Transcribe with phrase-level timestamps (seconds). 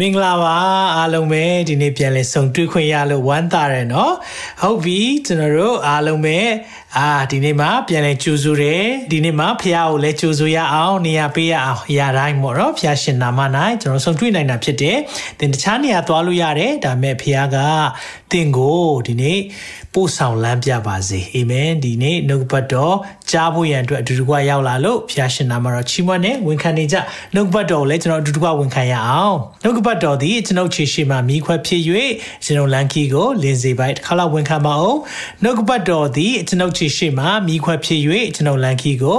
[0.00, 0.56] မင်္ဂလာပါ
[0.96, 4.14] အားလုံးပဲဒီနေ့ပြန်လည်ဆုံတွေ့ခွင့်ရလို့ဝမ်းသာတယ်နော်
[4.62, 6.38] ဟုတ်ပြီကျွန်တော်တို့အားလုံးပဲ
[6.98, 13.40] အာဒီနေ့မှပြန်လည်ကြိုဆိုတယ်ဒီနေ့မှဖះကိုလည်းကြိုဆိုရအောင်နေရာပေးရအောင်ရာတိုင်းပေါ့နော်ဖះရှင်နာမ၌
[13.82, 14.98] ကျွန်တော်ဆုံတွေ့နိုင်တာဖြစ်တယ်
[15.38, 17.56] သင်တခြားနေရာသွားလို့ရတယ်ဒါပေမဲ့ဖះက
[18.32, 19.40] သင်ကိုဒီနေ့
[19.96, 22.96] ပို့ဆောင်လမ်းပြပါစေအာမင်ဒီနေ့နှုတ်ပတ်တော်
[23.30, 26.96] ကြားဖို့ရန်အတွက်အတူတူကရောက်လာလို့ဖျားရှင်နာမှာတော့ချီးမွမ်းနဲ့ဝန်ခံနေကြ
[27.34, 31.82] နှုတ်ပတ်တော်ကိုလည်းကျွန်တော်အတူတူကဝန်ခံရအောင်နှုတ်ပတ်တော်သည်ကျွန်ုပ်ခြေရှိမှမိခွက်ဖြစ်၍
[32.44, 34.98] ကျွန်တော်လန်ကီကိုလင်းစေပိုက်တစ်ခါလောက်ဝန်ခံပါအောင်
[35.42, 38.00] နှုတ်ပတ်တော်သည်ကျွန်ုပ်ခြေရှိမှမိခွက်ဖြစ်၍
[38.34, 39.18] ကျွန်တော်လန်ကီကို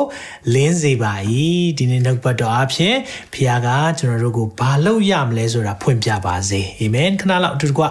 [0.53, 1.13] လင်းစေပါ၏
[1.77, 2.95] ဒီနေ့နှုတ်ပတ်တော်အဖြစ်
[3.33, 3.67] ဖျားက
[3.99, 7.81] ကျွန်တော်တို့ကိုဘာလုပ်ရမလဲဆိုတာဖွင့်ပြပါစေအာမင်ခဏလောက်အတူတူက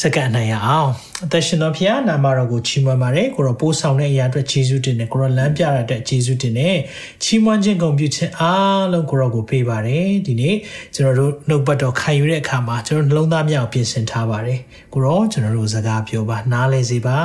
[0.00, 0.90] စက္ကန့်နိုင်ရအောင်
[1.24, 6.76] အသက်ရှင်တော်ဖျားနာမတော်ကိုချီးမွမ်းပါတယ်ကိုရောပိုးဆောင်တဲ့အရာအတွက်ယေရှုတင်တယ်ကိုရောလမ်းပြရတဲ့ယေရှုတင်တယ်
[7.22, 10.56] ချီးမွမ်းခြင်းဂုဏ်ပြုခြင်းအားလုံးကိုရောကိုပေးပါတယ်ဒီနေ့
[10.94, 14.60] ကျွန်တော်တို့နှုတ်ပတ်တော်ခံယူတဲ့အခါမှာကျွန်တော်နှလုံးသားမြောက်ပြင်ဆင်ထားပါတယ်
[14.92, 17.18] ကိုရောကျွန်တော်တို့စကားပြောပါနားလဲစေပါ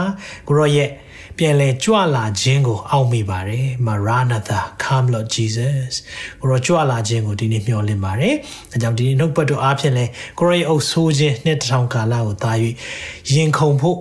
[0.47, 0.89] ကိုရောရဲ့
[1.38, 5.94] ပြန်လဲကြွလာခြင်းကိုအောက်မိပါတယ်မရာနာသာ come lord jesus
[6.41, 8.36] ကိုရောကြွလာခြင်းကိုဒီနေ့မျှော်လင့်ပါတယ်
[8.71, 10.05] အဲကြောင့်ဒီနေ့နှုတ်ပတ်တော်အားဖြင့်လဲ
[10.39, 12.58] ကိုရောရဲ့အုပ်ဆိုးခြင်းနှစ်တောင်ကာလကိုသား၍
[13.33, 13.97] ရင်ခုန်ဖို့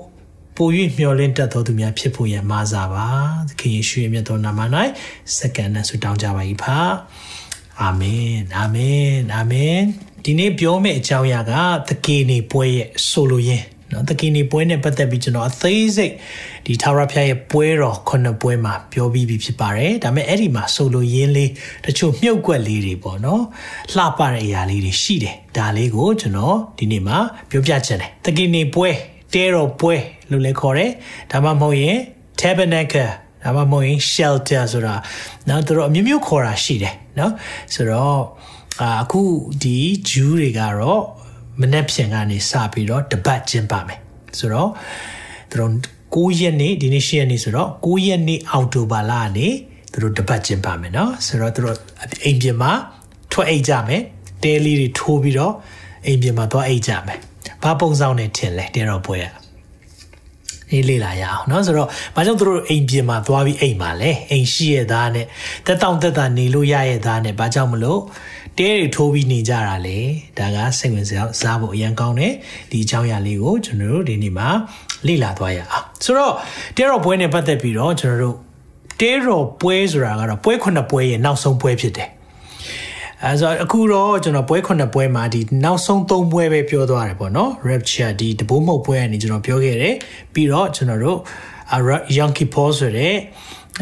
[0.63, 3.09] ပို၍မျှော်လင့်တတ်သောသူများဖြစ်ဖို့ရမာစားပါ
[3.49, 4.61] သခင်ယေရှုရဲ့မြတ်သောနာမ၌
[5.37, 6.79] စက္ကန့်နဲ့ဆုတောင်းကြပါ၏ဖာ
[7.83, 9.79] အာမင်အာမင်အာမင်
[10.25, 11.53] ဒီနေ့ပြောမယ့်အကြောင်းအရာက
[11.89, 16.13] သခင်နေပွဲရဲ့ဆိုလိုရင်းနော်သခင်နေပွဲနဲ့ပတ်သက်ပြီးကျွန်တော်အသေးစိတ်
[16.67, 21.51] ဒီထာဝရဘုရားရဲ့ပွဲတော်ခုနှစ်ပွဲမှာပြောပြီးပြီဖြစ်ပါတယ်ဒါပေမဲ့အဲ့ဒီမှာဆိုလိုရင်းလေး
[21.85, 23.42] တချို့မြုပ်ကွက်လေးတွေပေါ့နော်
[23.95, 27.19] လှပတဲ့အရာလေးတွေရှိတယ်ဒါလေးကိုကျွန်တော်ဒီနေ့မှာ
[27.51, 28.91] ပြောပြချင်တယ်သခင်နေပွဲ
[29.33, 29.95] တဲတော်ပွဲ
[30.32, 30.92] လို့လည်းခေါ်တယ်
[31.32, 31.98] ဒါမှမဟုတ်ရင်
[32.39, 33.11] tabernacle
[33.44, 34.95] ဒါမှမဟုတ်ရင် shelter ဆိုတာ
[35.48, 37.32] เนาะသူတို့အမျိုးမျိုးခေါ်တာရှိတယ်เนาะ
[37.73, 38.20] ဆိုတော့
[39.02, 39.22] အခု
[39.64, 39.78] ဒီ
[40.10, 41.04] ဂျူးတွေကတော့
[41.61, 44.00] မနေ့ဖြန်ကနေစပြီးတော့တပတ်ကျင်းပမယ်
[44.39, 44.70] ဆိုတော့
[45.50, 45.72] သူတို့
[46.16, 49.48] 9ရက်နေ့ဒီနေ့10ရက်နေ့ဆိုတော့9ရက်နေ့အောက်တိုဘာလကနေ
[49.92, 51.78] သူတို့တပတ်ကျင်းပမယ်เนาะဆိုတော့သူတို့
[52.26, 52.72] အိမ်ပြင်မှာ
[53.32, 54.02] ထွက်အိတ်ကြမယ်
[54.44, 55.54] တဲလေးတွေထိုးပြီးတော့
[56.05, 57.20] အိမ်ပြင်မှာသွားအိတ်ကြမယ်
[57.64, 59.26] ဘာပုံစံနဲ့ထင်လဲတဲတော့ပွဲရ
[60.72, 65.26] အေးလေ့လာရအောင်เนาะဆိုတော့ဘာကြောင့်တို့အိမ်ပြင်မှာသွားပြီးအိမ်မှာလဲအိမ်ရှိရသားနဲ့
[65.66, 68.00] တက်တောင့်တက်တာနေလို့ရရသားနဲ့ဘာကြောင့်မလို့
[68.58, 70.00] တဲတွေထိုးပြီးနေကြတာလေ
[70.38, 71.05] ဒါကစိတ်ဝင်
[71.42, 72.33] စားဖို့အရန်ကောင်းတယ်
[72.72, 74.50] ဒီအကြောင်းအရာလေးကိုကျွန်တော်တို့ဒီနေ့မှာ
[75.08, 76.33] လေ့လာသွားရအောင်ဆိုတော့
[76.78, 78.36] တဲတော်ပွဲနဲ့ပတ်သက်ပြီးတော့ကျွန်တော်တို့
[79.02, 82.10] တဲတော်ပွဲဆိုတာကတော့ပွဲခုနှစ်ပွဲရဲ့နောက်ဆုံးပွဲဖြစ်တယ်
[83.23, 89.95] အဲဆိုအခုတော့ကျွန်တော်ပွဲခုနှစ်ပွဲမှာဒီနောက်ဆုံးသုံးပွဲပဲပြောသွားတယ်ပေါ့နော် rapture ဒီတဘိုးမုတ်ပွဲကနေကျွန်တော်ပြောခဲ့တယ်
[90.33, 91.20] ပြီးတော့ကျွန်တော်တို့
[92.17, 93.16] Yankee Paul ဆိုတဲ့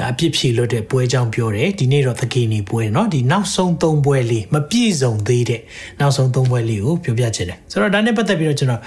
[0.09, 5.61] အပြစ်ဖြေလွတ်တဲ့ပွဲကြောင်းပြောတယ်ဒီနေ့တော့သကေနေပွဲเนาะဒီနောက်ဆုံးသုံးပွဲလေးမပြည့်စုံသေးတဲ့
[5.99, 8.81] နောက်ဆုံးသုံးပွဲလေးကိုပြောပြချင်တယ်ဆိုတော့ဒါနဲ့ပတ်သက်ပြီးတော့ကျွန်တော်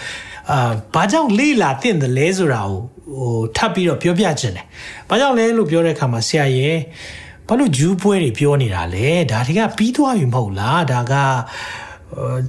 [0.51, 2.79] အာဘာကြောင့်လေးလာတင့်တယ်လဲဆိုတာကို
[3.19, 4.65] ဟိုထပ်ပြီးတော့ပြောပြချင်တယ်
[5.09, 6.77] ဘာကြောင့်လဲလို့ပြောတဲ့အခါမှာဆရာရဲ့
[7.48, 11.14] ဘာလို့ဂျူးပွဲတွေပြောနေတာလဲဒါတွေကပြီးသွားပြီမဟုတ်လားဒါက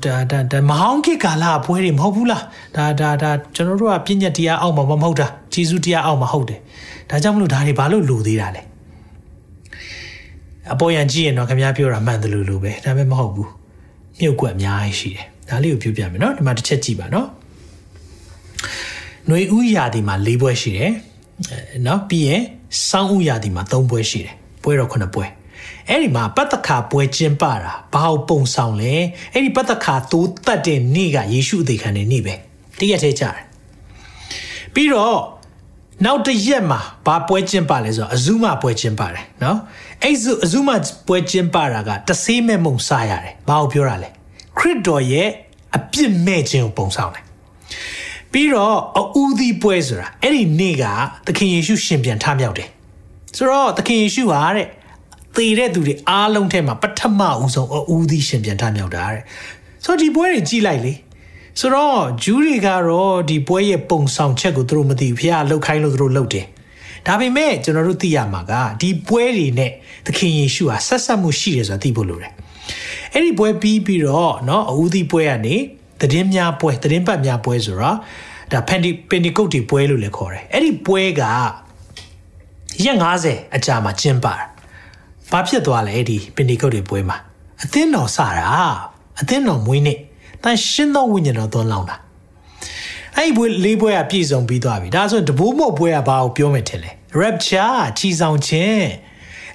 [0.04, 2.42] ဒါဒါဒါမဟောင်းခေတ်ကာလပွဲတွေမဟုတ်ဘူးလား
[2.76, 6.60] ဒါဒါဒါကျွန်တော်တို့ကပြည့်ညက်တရားအောက်မှာမဟုတ်တာဂျေဇုတရားအောက်မှာဟုတ်တယ်
[7.10, 8.62] ဒါကြောင့်မလို့ဒါတွေဘာလို့လိုသေးတာလဲ
[10.72, 13.50] အပေါ်ရန်ကြည့်ရင်တော့ခင်ဗျားပြောတာမှန်တယ်လို့လို့ပဲဒါပေမဲ့မဟုတ်ဘူး
[14.18, 17.28] မြုပ်ကွက်အများကြီးရှိတယ်ဒါလေးကိုပြောပြမယ်နော်ဒီမှာတစ်ချက်ကြည့်ပါနော်
[19.26, 20.92] ຫນွေဥရာဒီမှာ၄ပွဲရှိတယ်
[21.86, 22.42] နော်ပြီးရင်
[22.88, 25.26] စောင်းဥရာဒီမှာ၃ပွဲရှိတယ် ပွဲတော့ခုနှစ်ပွဲ
[25.88, 28.94] အဲ့ဒီမှာပတ္တခါပွဲကျင်းပတာဘာကိုပုံဆောင်လဲ
[29.32, 32.34] အဲ့ဒီပတ္တခါသိုးတတ်တဲ့နေ့ကယေရှုအသေးခံတဲ့နေ့ပဲ
[32.78, 33.36] တရက်ထဲကြတယ်
[34.74, 35.18] ပြီးတော့
[36.04, 39.58] နောက်တစ်ရက်မှာဘာပွဲကျင်းပလဲဆိုတော့အဇုမပွဲကျင်းပါတယ်နော်
[40.02, 40.70] အဲ့ဇုအဇုမ
[41.08, 44.08] ပွဲကျင်းပတာကတဆေးမဲ့မုံစားရတယ်ဘာကိုပြောတာလဲ
[44.58, 45.28] ခရစ်တော်ရဲ့
[45.76, 47.24] အပြစ်မဲ့ခြင်းကိုပုံဆောင်တယ်
[48.32, 48.76] ပြီးတော့
[49.16, 50.84] အူဒီပွဲဆိုတာအဲ့ဒီနေ့က
[51.26, 52.68] သခင်ယေရှုရှင်ပြန်ထမြောက်တယ်
[53.37, 54.67] ဆိုတော့သခင်ယေရှုဟာတဲ့
[55.35, 59.23] သေတဲ့သူတွေအားလုံးထဲမှာပထမဦးဆုံးအူဒီရှင်ပြန်ထမြောက်တာတဲ့
[59.83, 60.93] ဆိုတော့ဒီပွဲတွေကြည့်လိုက်လေ
[61.59, 66.45] ဆိုတော့ဂျူးတွေကတော့ဒီပွဲရဲ့ပုံဆောင်ချက်ကိုသူတို့မသိဘူးဖះလှုပ်ခိုင်းလို့သူတို့လှုပ်တယ်
[67.07, 69.71] ဒါပေမဲ့ကျွန်တော်တို့သိရမှာကဒီပွဲတွေနဲ့
[70.05, 72.33] သခင်ယေရှုဟာဆက်ဆက်မှုရှိတယ်ဆိုတာသိဖို့လိုတယ်
[73.13, 75.55] အဲ့ဒီပွဲပြီးပြီးတော့เนาะအဦးသီးပွဲကနေ
[76.01, 77.97] သတင်းများပွဲသတင်းပတ်များပွဲဆိုတော့
[78.51, 81.23] ဒါပန်ဒီပင်ဒီကုတ်တီပွဲလို့လည်းခေါ်တယ်အဲ့ဒီပွဲက
[82.82, 84.34] ရက်90အကြာမှာကျင်းပတာ
[85.30, 87.16] ဘာဖြစ်သွားလဲဒီပင်ဒီကုတ်တီပွဲမှာ
[87.62, 88.48] အသင်းတော်စတာ
[89.20, 89.98] အသင်းတော်မွေးနေ့
[90.42, 91.96] တန်ရှင်းသောဝိညာဉ်တော်သွန်းလောင်းတာ
[93.16, 96.90] အဲ့ဒီပွဲလေးပွဲကပြည့်စုံပြီးသွားပြီဒါဆိုတဘိုးမို့ပွဲကဘာကိုပြောမယ်ထင်လဲ
[97.20, 98.86] rapture ချီဆောင်ခြင်း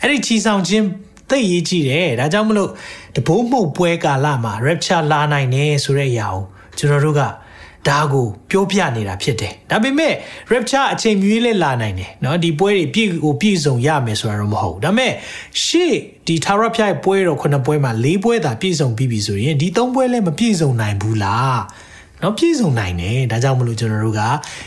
[0.02, 0.86] အဲ့ဒီချီဆောင်ခြင်း
[1.30, 2.70] သိရေးကြည့်တယ်ဒါကြောင့်မလို့
[3.16, 6.44] တဘိုးမှုတ်ပွဲကာလမှာ rapture လာနိုင်တယ်ဆိုတဲ့အရာကို
[6.78, 7.22] ကျွန်တော်တို့က
[7.89, 10.13] ဒါကိုပြောပြနေတာဖြစ်တယ်ဒါပေမဲ့
[10.53, 15.13] rapture အချိန်မြွေးလဲလာနိုင်တယ်เนาะဒီပွဲတွေပြည့်ကိုပြည့်စုံရမယ်ဆိုတာတော့မဟုတ်ဒါပေမဲ့
[15.65, 15.95] ရှေ့
[16.27, 21.59] ဒီ Tara ဖြိုင်ပွဲတော့ခုနှစ်ပွဲမှာ၄ပွဲသာပြည့်စုံပြီးပြီဆိုရင်ဒီ၃ပွဲလည်းမပြည့်စုံနိုင်ဘူးလား
[22.24, 24.22] နော်ပြည့်စုံနိုင်တယ်ဒါကြောင့်မလို့ကျွန်တော်တို့က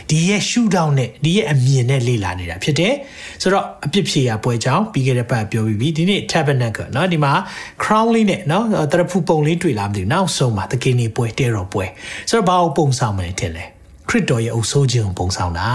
[0.09, 2.93] ဒီရဲ့ shoot down နဲ့ဒီရဲ့အမြင်နဲ့လေ့လာနေတာဖြစ်တယ်
[3.41, 7.33] ဆိုတော့အပြစ်ဖြေရပွဲကြောင်းပြီးခဲ့တဲ့ပတ်ပြောပြီးပြီဒီနေ့ tabernacle နော်ဒီမှာ
[7.83, 11.85] crown လေးနဲ့နော်တရဖူပုံလေးတွေ့လာမသိဘူးနောက်ဆုံးမှာတကင်းနေပွဲတဲတော်ပွဲ
[12.29, 13.72] ဆိုတော့ဘာကိုပုံဆောင်မလဲထင်လဲခ
[14.13, 15.71] ရစ်တော်ရဲ့အုပ်ဆိုးခြင်းကိုပုံဆောင်တာ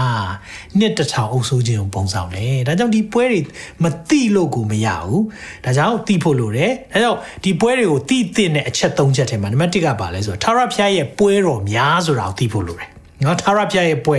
[0.79, 3.39] နှစ်တထောင်အုပ်ဆိုးခြင်းကိုပုံဆောင်တယ်ဒါကြောင့်ဒီပွဲတွေ
[3.83, 5.23] မတိလို့ကိုမရဘူး
[5.65, 12.89] ဒါကြောင့်တိဖို့လိုတယ်ဒါကြောင့်ဒီပွဲတွေကိုတိသင့်တဲ့အချက်၃ချက်ထဲမှာနံပါတ်၁ကပါလဲဆိုတော့ထာဝရဘုရားရဲ့ပွဲတော်များဆိုတာကိုတိဖို့လိုတယ်
[13.25, 14.17] နော်ထာဝရဘုရားရဲ့ပွဲ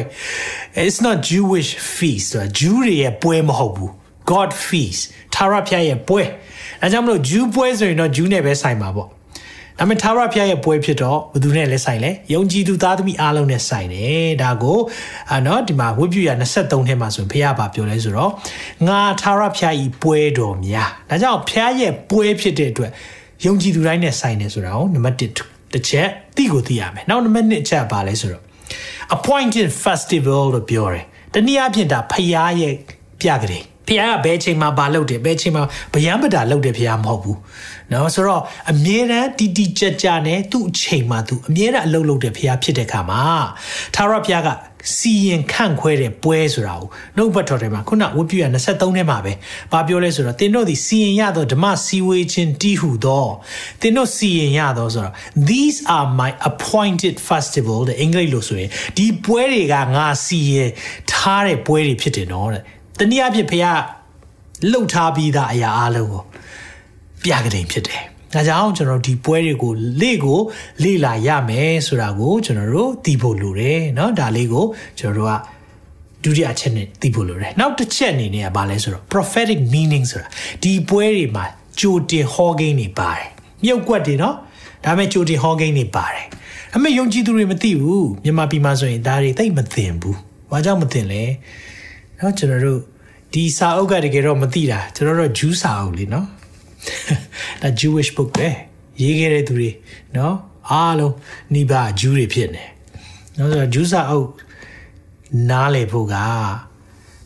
[0.83, 3.91] it's not Jewish feast ဆိုတာ Jew တွေရဲ့ပွဲမဟုတ်ဘူး
[4.31, 5.03] God feast
[5.35, 6.23] ထာဝရဘုရားရဲ့ပွဲ
[6.81, 9.09] ဒါကြောင့်မလို့ Jew ပွဲဆိုရင်တော့ Jew နဲ့ပဲဆိုင်ပါပေါ့
[9.81, 14.79] ဒါပေမဲ့သာရဖျားရဲ့ပွဲဖြစ်တော့ဘယ်သူနဲ့လဲဆိုင်လဲယုံကြည်သူသားသမီးအားလုံးနဲ့ဆိုင်တယ်ဒါကို
[15.33, 18.33] အာနော်ဒီမှာဝိပုယ23ထဲမှာဆိုရင်ဖျားပါပြောလဲဆိုတော့
[18.89, 22.91] ငါသာရဖျားဤပွဲတော်များဒါကြောင့်ဖျားရဲ့ပွဲဖြစ်တဲ့အတွက်
[23.45, 25.21] ယုံကြည်သူတိုင်းနဲ့ဆိုင်တယ်ဆိုတာကိုနံပါတ်1
[25.73, 28.43] တစ်ချက်သိကိုသိရမယ်နောက်နံပါတ်2အချက်ပါလဲဆိုတော့
[29.17, 31.05] appointed festival လို့ပြောတယ်
[31.35, 32.75] တနည်းအားဖြင့်ဒါဖျားရဲ့
[33.21, 37.39] ပြကြတယ်ဖះကဘယ်ချိန်မှာဘာလုပ်တယ်ဘယ်ချိန်မှာဗျံပတာလုပ်တယ်ဖះမဟုတ်ဘူး
[37.93, 43.23] နော်ဆိုတော့အမြဲတမ်းတီတီကြကြနဲ့သူ့အချိန်မှာသူအမြဲတမ်းအလုပ်လုပ်တဲ့ဖရားဖြစ်တဲ့ခါမှာ
[43.95, 44.49] သာရဖရားက
[44.97, 49.33] စီရင်ခန့်ခွဲတဲ့ပွဲဆိုတာကိုနှုတ်ဘတ်တော်ထဲမှာခုနဝိပုယ23ထဲမှာပဲ
[49.73, 53.27] ဘာပြောလဲဆိုတော့တင်တို့သည်စီရင်ရသောဓမ္မစီဝေခြင်းတည်ဟူသော
[53.81, 55.15] တင်တို့စီရင်ရသောဆိုတော့
[55.51, 60.71] these are my appointed festival တဲ့အင်္ဂလိပ်လိုဆိုရင်ဒီပွဲတွေကငါစီရင်
[61.13, 62.63] ထားတဲ့ပွဲတွေဖြစ်တယ်နော်တဲ့
[62.99, 63.81] တနည်းအားဖြင့်ဖရား
[64.73, 66.23] လှုပ်ထားပြီးသားအရာအလုံးကို
[67.24, 68.02] ပြကြတဲ့ဖြစ်တယ်။
[68.34, 70.40] ဒါကြောင့်ကျွန်တော်ဒီပွဲတွေကိုလေ့ကို
[70.84, 74.66] လေ့လာရမယ်ဆိုတာကိုကျွန်တော်တို့သိဖို့လိုတယ်เนาะဒါလေးကို
[75.00, 75.34] ကျွန်တော်တို့က
[76.24, 80.28] ဒုတိယအချက်နဲ့သိဖို့လိုတယ်။နောက်တစ်ချက်အနေနဲ့ကဘာလဲဆိုတော့ prophetic meaning ဆိုတာ
[80.64, 81.46] ဒီပွဲတွေမှာ
[81.80, 83.28] ကြိုတင်ဟောကိန်းတွေပါတယ်။
[83.64, 84.36] မြုပ်ကွက်တွေเนาะ
[84.84, 86.26] ဒါပေမဲ့ကြိုတင်ဟောကိန်းတွေပါတယ်။
[86.76, 90.16] အမေယုံကြည်သူတွေမသိဘူးမြန်မာပြည်မှာဆိုရင်ဒါတွေသိမသိဘူး။
[90.52, 91.24] ဘာကြောင့်မသိလဲ။
[92.18, 92.80] เนาะကျွန်တော်တို့
[93.34, 96.26] ဒီစာအုပ်ကတကယ်တော့မသိတာကျွန်တော်တို့ဂျူးစာအုပ်လေเนาะ
[97.62, 98.48] ဒါ Jewish book ပဲ
[99.02, 99.70] ရေးခဲ့တဲ့သူတွေ
[100.16, 100.34] เนาะ
[100.72, 101.14] အားလုံး
[101.54, 102.66] နိဗ္ဗာန်ဂျူးတွေဖြစ်နေ
[103.36, 104.30] เนาะဆိုတော့ဂျူးစာအုပ်
[105.50, 106.16] နားလေဖို့က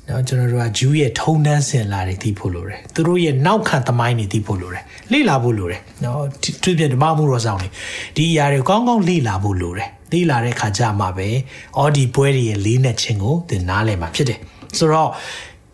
[0.06, 6.18] เนาะကျွန်တော်တို့ကဂျူးရဲ့ထုံတန်းစင်လာတွေသိဖို့လိုတယ်သူတို့ရဲ့နောက်ခံသမိုင်းတွေသိဖို့လိုတယ်လေ့လာဖို့လိုတယ်เนาะ
[6.64, 7.70] သူပြဓမ္မမှုတော်ဆောင်တွေ
[8.16, 11.28] ဒီအရာတွေကောင်းကောင်းလေ့လာဖို့လိုတယ်လေ့လာတဲ့ခါကျမှပဲ
[11.78, 14.40] အော်ဒီပွဲတွေရဲ့လေးနဲ့ချင်းကိုသင်နားလည်မှာဖြစ်တယ်
[14.78, 15.10] ဆိုတော့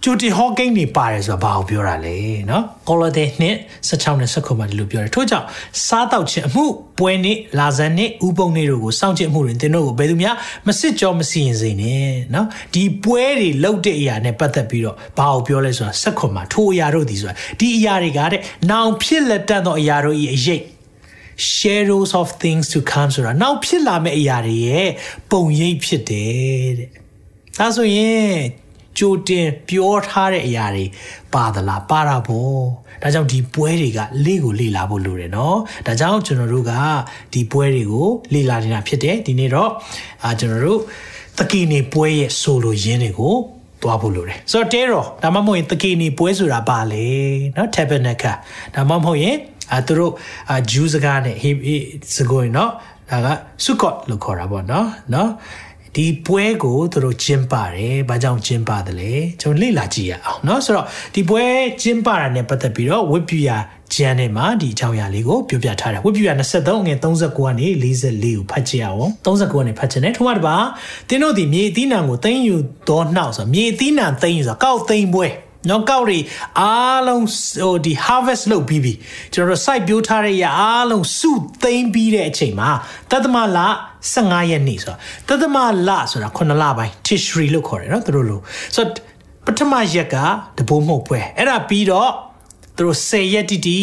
[0.04, 2.18] ကျူတီဟော့ကိန်းနေပါတယ်ဆိုတာဘာကိုပြောတာလဲ
[2.48, 3.56] เนาะကောလတဲ့နှစ်
[3.90, 5.48] 16နဲ့19မှာဒီလိုပြောတယ်ထို့ကြောင့်
[5.86, 6.66] စားတောက်ခြင်းအမှု
[7.00, 10.36] ပွဲနေ့လာဇန်နေ့ဥပုံနေ့တို့ကိုစောင့်ကြည့်အမှုတွေသင်တို့ကိုဘယ်သူများ
[10.68, 20.62] မစစ်ကြောမစီရင်စေနဲ့เนาะဒီပွဲတွေလောက်တဲ့အရာနဲ့ပတ်သက်ပြီးတော့ဘာကိုပြောလဲဆိုတာ19မှာထိုအရာတို့ဒီဆိုတာဒီအရာတွေကတဲ့နောင်ဖြစ်လက်တတ်သောအရာတို့ဤအရေး
[21.56, 24.90] shadows of things to come ဆိုတာနောက်ဖြစ်လာမယ့်အရာတွေရဲ့
[25.32, 26.90] ပုံရိပ်ဖြစ်တယ်တဲ့
[27.58, 28.59] ဒါဆိုရင်
[28.98, 30.86] ကြိုတင်ပြောထားတဲ့အရာတွေ
[31.34, 32.64] ပါသလားပါတာပေါ့
[33.02, 36.74] ဒါကြောင့်ဒီပွဲတွေကလေ့ကိုလေ့လာဖို့လိုတယ်เนาะဒါကြောင့်ကျွန်တော်တို့က
[37.34, 39.72] ဒီပွဲတွေကိုလေ့လာနေတာဖြစ်တယ်ဒီနေ့တော့
[40.24, 40.82] အာကျွန်တော်တို့
[41.38, 43.36] တကီနေပွဲရဲ့ဆိုလိုရင်းတွေကို
[43.82, 47.08] သွားဖို့လိုတယ်ဆိုတော့တဲတော့ဒါမှမဟုတ်ရင်တကီနေပွဲဆိုတာပါလေ
[47.54, 48.36] เนาะ tabernacle
[48.76, 49.36] ဒါမှမဟုတ်ရင်
[49.72, 50.14] အဲသူတို့
[50.50, 51.76] အာဂျူးစကားနဲ့ဟေ
[52.16, 52.70] စကိုရင်เนาะ
[53.12, 53.28] ဒါက
[53.64, 55.28] ဆုကော့လို့ခေါ်တာပေါ့เนาะเนาะ
[55.96, 61.44] ဒီပွဲကိုသူတို့ကျင်းပါတယ်။ဘာကြောင့်ကျင်းပါတယ်လဲ။ကျွန်တော်လေ့လာကြည့်ရအောင်เนาะဆိုတော့ဒီပွဲ
[61.82, 63.50] ကျင်းပတာနဲ့ပတ်သက်ပြီးတော့ဝိပယ
[63.96, 70.58] ကျမ်းထဲမှာဒီအကြောင်းအရာလေးကိုပြောပြထားတယ်။ဝိပယ23ငွေ39ကနေ44ကိုဖတ်ကြည့်အောင်။39ကနေဖတ်ခြင်းနဲ့ထို့မှတပါ
[71.10, 72.56] တင်းတို့ဒီမြေအသီးနှံကိုသိမ်းယူ
[72.90, 75.28] တော့နှောက်ဆိုမြေအသီးနှံသိမ်းယူဆိုကောက်သိမ်းပွဲ။
[75.69, 76.19] နော်ကောက်တွေ
[76.61, 77.27] အားလုံး
[77.63, 78.93] ဟိုဒီ harvest လုပ်ပြီးပြီ
[79.33, 81.31] ကျွန်တော်တို့ site ပြိုးထားတဲ့ရအားလုံးစု
[81.63, 82.71] သိမ်းပြီးတဲ့အချိန်မှာ
[83.11, 83.59] တသမလ
[84.05, 84.95] 15ရက်နေ့ဆို
[85.29, 85.57] တာတသမ
[85.89, 88.43] လဆိုတာ9လပိုင်း Tishri လို့ခေါ်တယ်နော်သူတို့လို့
[88.75, 88.97] ဆိုတော့
[89.47, 90.17] ပထမရက်က
[90.59, 92.11] တဘိုးမှုတ်ပွဲအဲ့ဒါပြီးတော့
[92.77, 93.81] သူတို့10ရက်တိတိ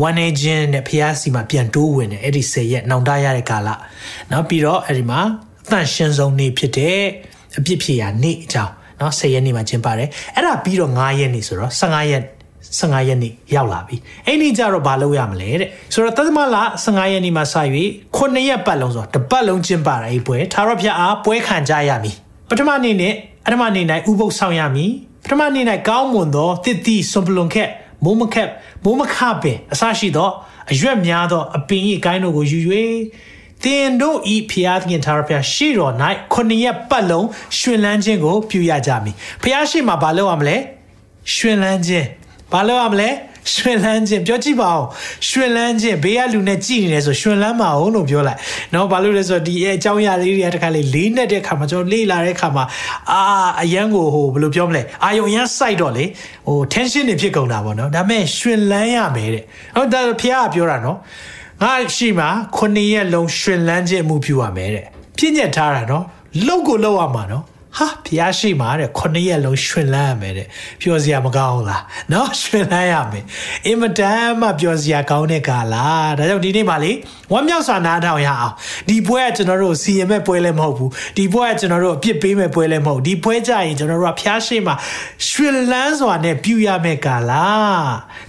[0.00, 3.68] ဝန်နေခြင်းနဲ့ဖျားစီမှာပြန်တိုးဝင်တယ်အဲ့ဒီ10ရက်နောင်တရတဲ့ကာလ
[4.30, 5.20] နောက်ပြီးတော့အဲ့ဒီမှာ
[5.64, 7.00] အသန့်ရှင်းဆုံးနေ့ဖြစ်တဲ့
[7.58, 12.22] အပြစ်ဖြေရာနေ့အကြောင်း နော်10ရက်နေ့မှာကျင်းပတယ်အဲ့ဒါပြီးတော့9ရက်နေ့ဆိုတော့15ရက်
[12.80, 17.54] 15ရက်နေ့ရောက်လာပြီအဲ့ဒီကြတော့ဘာလုပ်ရမလဲတဲ့ဆိုတော့တသမလ15ရက်နေ့မှာစ၍
[18.16, 22.16] 9ရက်ပတ်လုံးဆိုတပတ်လုံးကျင်းပတာအဲ့ပွဲသာရဖျားအားပွဲခံကြရမည်
[22.48, 23.14] ပထမနေ့နဲ့
[23.46, 24.90] အထမနေ့၌ဥပုပ်ဆောင်ရမည်
[25.24, 27.70] ပထမနေ့၌ကောင်းမွန်သောတစ်တိစွန်ပလွန်ခက်
[28.04, 28.48] မိုးမခက်
[28.84, 30.30] မိုးမခပင်အစရှိသော
[30.72, 32.58] အရွက်များသောအပင်၏ကိုင်းတို့ကိုယူ၍
[33.64, 35.92] တင်တို့ဤဖျားသခင်သာရဖျားရှေ့တော်၌
[36.32, 37.26] ခုနှစ်ရက်ပတ်လုံး
[37.58, 40.56] ရှင်လန်းခြင်းကိုပြုရကြမည်ဖျားရှိမှာဘာလုပ်ရမလဲ
[41.34, 42.06] ရှင်လန်းခြင်း
[42.52, 43.10] ဘာလုပ်ရမလဲ
[43.54, 44.84] ရွှင်လန်းခြင်းပြောကြည့်ပါဦး
[45.28, 48.38] ရွှင်လန်းခြင်းဘေးကလူနဲ့ကြည်နေတယ်ဆိုရွှင်လန်းပါအောင်လို့ပြောလိုက်
[48.74, 52.64] နော်ဘာလို့လဲဆိုတော့ဒီအကြောင်းအရာလေးတွေကတခါလေလေးနဲ့တဲ့ခါမှာကျွန်တော်လေ့လာတဲ့ခါမှာ
[53.10, 53.20] အာ
[53.62, 56.04] အရန်ကိုဟိုဘယ်လိုပြောမလဲအာယုံရန်စိုက်တော့လေ
[56.48, 59.44] ဟို tension တွေဖြစ်ကုန်တာပေါ့နော်ဒါပေမဲ့ရွှင်လန်းရမယ်တဲ့
[59.76, 60.98] ဟုတ်ဒါဖះကပြောတာနော်
[61.62, 66.04] ငါရှိမှာခုနှစ်ရက်လုံးရွှင်လန်းခြင်းအမှုပြုရမယ်တဲ့ပြည့်ညက်ထားတာနော်
[66.46, 67.44] လောက်ကိုလောက်ရမှာနော်
[67.78, 70.46] ဟာဖျားရှိမှာတဲ့ခုနှစ်ရက်လုံးရှင်လန်းရမယ်တဲ့
[70.80, 73.24] ပျော်စရာမကောင်းလားနော်ရှင်လန်းရမယ်
[73.66, 75.76] အင်မတန်မှပျော်စရာကောင်းတဲ့ကာလ
[76.18, 76.92] ဒါကြောင့်ဒီနေ့ပါလေ
[77.32, 78.54] ဝမ်းမြောက်စွာနားထောင်ရအောင်
[78.88, 84.74] ဒီပွဲကကျွန်တော်တို့စီရင်မဲ့ပွဲလည်းမဟုတ်ဘူးဒီပွဲကကျွန်တော်တို့အပြစ်ပေးမဲ့ပွဲလည်းမဟုတ်ဒီပွဲကြရင်ကျွန်တော်တို့ကဖျားရှိမှာ
[85.28, 87.32] ရှင်လန်းစွာနဲ့ပြုရမယ့်ကာလ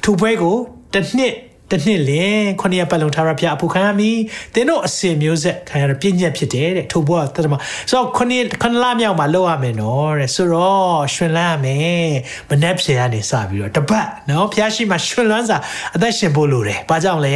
[0.04, 0.56] ထိုပွဲကို
[0.94, 1.34] တစ်နှစ်
[1.74, 4.18] တနှစ်လင်ခုနှစ်ရက်ပတ်လုံးထားရဖျားအဖူခံရမည်
[4.54, 7.54] သင်တို့အစင်မျိုးဆက်ခံရတဲ့ပြည့်ညက်ဖြစ်တယ်တဲ့ထို့ဘောတတမ
[7.90, 12.08] ဆိုတော့ခုနှစ်ခုနှစ်လမြောက်မှာလောက်ရမယ်နော်တဲ့ဆိုတော့ရွှင်လန်းရမယ်
[12.50, 15.58] မနှက်ဖြေကနေစပြီးတော့တပတ်နော်ဖျားရှိမှရွှင်လန်းစာ
[15.96, 17.36] အသက်ရှင်ဖို့လိုတယ်ဘာကြောင့်လဲ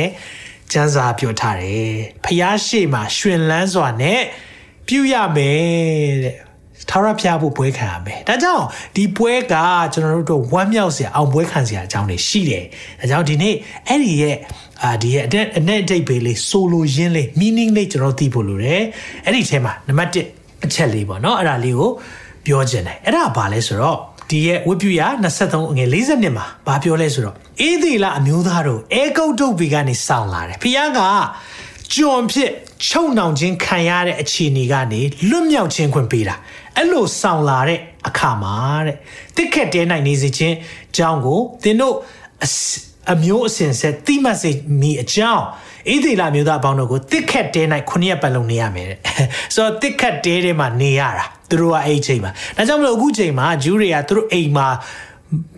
[0.72, 1.92] ကျမ်းစာပြောထားတယ်
[2.26, 4.22] ဖျားရှိမှရွှင်လန်းစွာနဲ့
[4.88, 6.47] ပြုရမယ်တဲ့
[6.90, 8.66] ထာဝရဘုရားဖို့ပွဲခံရမယ်။ဒါကြောင့်
[8.96, 9.56] ဒီပွဲက
[9.94, 12.64] ကျွန်တော်တို့ဝမ်းမြောက်စရာအောင်ပွဲခံစရာအကြောင်းတွေရှိတယ်။
[13.00, 13.56] ဒါကြောင့်ဒီနေ့
[13.88, 14.36] အဲ့ဒီရဲ့
[14.84, 18.82] အာဒီရဲ့အတဲ့အနဲ့အတိတ်ပဲလေးဆိုလိုရင်းလေး meaning လေးကျွန်တော်သိဖို့လိုတယ်။
[19.26, 21.92] အဲ့ဒီထဲမှာနံပါတ်1အချက်လေးပေါ့နော်။အဲ့ဒါလေးကို
[22.46, 23.98] ပြောခြင်းတယ်။အဲ့ဒါဘာလဲဆိုတော့
[24.30, 25.02] ဒီရဲ့ဝိပုယ
[25.38, 31.00] 23ငွေ40မှာဘာပြောလဲဆိုတော့အေးသေးလားအမျိုးသားတို့အဲကုတ်တုတ်ဘီကနေစောင်းလာတယ်။ဖခင်က
[31.94, 32.52] ကျွန်ဖြစ်
[32.88, 36.36] ချုပ်နှောင်ခြင်းခံရတဲ့အခြေအနေကနေလွတ်မြောက်ခြင်းခွင့်ပေးတာ
[36.77, 38.97] အဲ့လိုဆောင်လာတဲ့အခါမှာတဲ့
[39.37, 40.57] တစ်ခက်တဲနိုင်နေစေခြင်း
[40.91, 41.95] အကြောင်းကိုသင်တို့
[43.13, 44.51] အမျိုးအစဉ်ဆက်တိမတ်စေ
[44.81, 45.45] မိအကြောင်း
[45.93, 48.99] ဣသေလမျိုးသားအပေါင်းတို့ကိုတစ်ခက်တဲနိုင်ခုနှစ်ရက်ပတ်လုံးနေရမယ်တဲ့
[49.55, 54.69] ဆိုတော့တစ်ခက်တဲထဲမှာနေရတာသူတို့ကအဲ့ချိန်မှာဒါကြောင့်မလို့အခုချိန်မှာဂျူးတွေကသူတို့အိမ်မှာ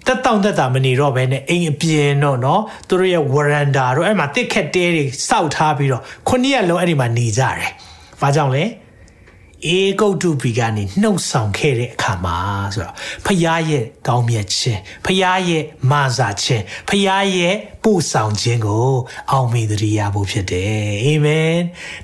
[0.06, 7.70] တက်တောင့်တက်တာမနေတော့ဘဲနဲ့အိမ်အပြင်တော့เนาะသူတို့ရဲ့ဝရန်ဒါတို့အဲ့မှာတစ်ခက်တဲတွေစောက်ထားပြီးတော့ခုနှစ်ရက်လုံးအဲ့ဒီမှာနေကြတယ်။
[8.20, 8.64] ဘာကြောင့်လဲ။
[9.65, 12.37] အေဂုတ်တုပီကနေနှုတ်ဆောင်ခဲ့တဲ့အခါမှာ
[12.73, 18.89] ဆိုတော့ဖယားရဲ့ကောင်းမြတ်ခြင်းဖယားရဲ့မာစာခြင်းဖယားရဲ့ပို့ဆောင်ခြင်းကို
[19.31, 21.55] အောင်မေတ္တရဖို့ဖြစ်တယ်အာမင်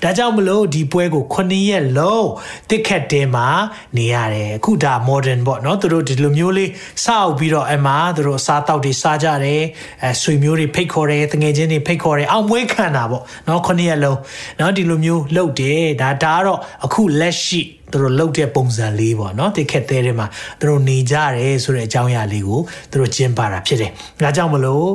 [0.02, 2.28] ဒါကြောင့်မလို့ဒီပွဲကို9ရက်လုံး
[2.70, 3.48] တစ်ခက်တဲမှာ
[3.96, 6.70] နေရတယ်အခုဒါ modern ပေါ့နော်သူတို့ဒီလိုမျိုးလေး
[7.04, 9.62] စောက်ပြီးတော့အမှသူတို့စားတောက်တွေစားကြတယ်
[10.04, 14.18] အဲဆွေမျိုးတွေဖိတ်ခေါ်တယ်တငယ်ချင်းတွေဖိတ်ခေါ်တယ်အောင်မွေးခံတာပေါ့နော်9ရက်လုံး
[14.60, 17.62] နော်ဒီလိုမျိုးလုပ်တယ်ဒါဒါကတော့အခုလက်ရှိ
[17.92, 20.26] သူတို့လုပ်တဲ့ပုံစံလေးပေါ့နော်တစ်ခက်သေးတယ်မှာ
[20.60, 23.90] သူတို့နေကြတယ်ဆိုတဲ့အကြောင်းအရာလေးကိုသူတို့ကျင်းပတာဖြစ်တယ်။
[24.20, 24.88] ဒါကြောင့်မလို့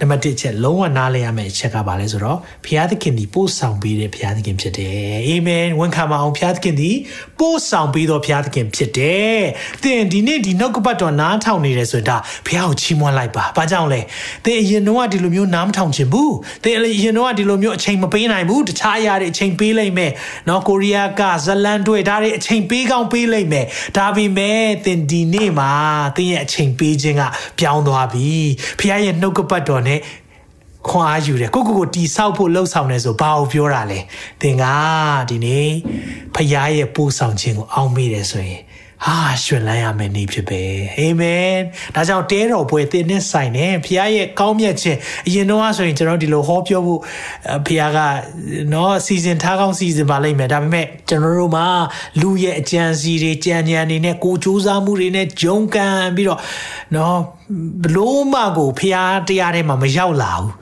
[0.00, 4.94] နံပါတ်1ချက်လုံးဝနားလည်ရမယ့်အချက်ကပါလဲဆိုတော့ဘုရားသခင်ဒီပို့ဆောင်ပေးတဲ့ဘုရားသခင်ဖြစ်တယ်။
[5.28, 6.90] အာမင်ဝန်ခံပါအောင်ဘုရားသခင်ဒီ
[7.38, 9.40] ပို့ဆောင်ပေးတော်ဘုရားသခင်ဖြစ်တယ်။
[9.82, 12.16] သင်ဒီနေ့ဒီနှုတ်ကပတ်တော်နားထောင်နေတယ်ဆိုရင်ဒါ
[12.46, 14.00] ဘုရားကိုချီးမွမ်းလိုက်ပါ။ဘာကြောင့်လဲ။
[14.44, 16.30] သင်အရင်တော့ဒီလိုမျိုးနားမထောင်ချင်ဘူး။
[16.64, 20.10] သင်အရင်တော့ဒီလိုမျိုးအချိန်မပေးနိုင်ဘူး။တခြားအရာတွေအချိန်ပေးလိုက်မယ်။
[20.48, 23.66] နော်ကိုရီးယားကဇလန်တွေဒါတွေအချိန်ပေးကောင်းပေးလိုက်မယ်
[23.96, 25.72] ဒါပေမဲ့သင်ဒီနေ့မှာ
[26.16, 27.22] သင်ရဲ့အချိန်ပေးခြင်းက
[27.58, 28.30] ပြောင်းသွားပြီ
[28.78, 30.00] ဖခင်ရဲ့နှုတ်ကပတ်တော်နဲ့
[30.88, 34.00] ခွန်အားယူတယ်ကိုကိုကိုတီဆောက်ဖို့လှုပ်ဆောင်နေဆိုဘာကိုပြောတာလဲ
[34.40, 34.64] သင်က
[35.30, 35.68] ဒီနေ့
[36.34, 38.62] ဖခင်ရဲ့ပို့ဆောင်ခြင်းကိုအောင်းမိတယ်ဆိုရင်
[39.06, 40.62] ဟာရွှင်လန်းရမယ်နေ့ဖြစ်ပဲ
[40.98, 41.54] အာမင်
[41.94, 47.00] ဒါကြောင့်တဲတော်ပွဲသင်နဲ့ဆိုင်တယ်ဖခင်ရဲ့ကောင်းမြတ်ခြင်းအရင်တော့ဆိုရင်ကျွန်တော်ဒီလိုဟောပြောဖို့
[47.66, 47.98] ဖခင်က
[48.72, 51.66] နော်စီစဉ်ထားကောင်းစီစဉ်ပါလိမ့်မယ်ဒါပေမဲ့ကျွန်တော်တို့မှာ
[52.20, 56.40] လူရဲ့အကြံစီတွေကြံဉာဏ်တွေနဲ့ကိုစူးစမ်းမှုတွေနဲ့ဂျုံကန်ပြီးတော့
[56.94, 57.18] နော်
[57.82, 60.52] ဘလို့မှကိုဖခင်တရားထဲမှာမရောက်လာဘူး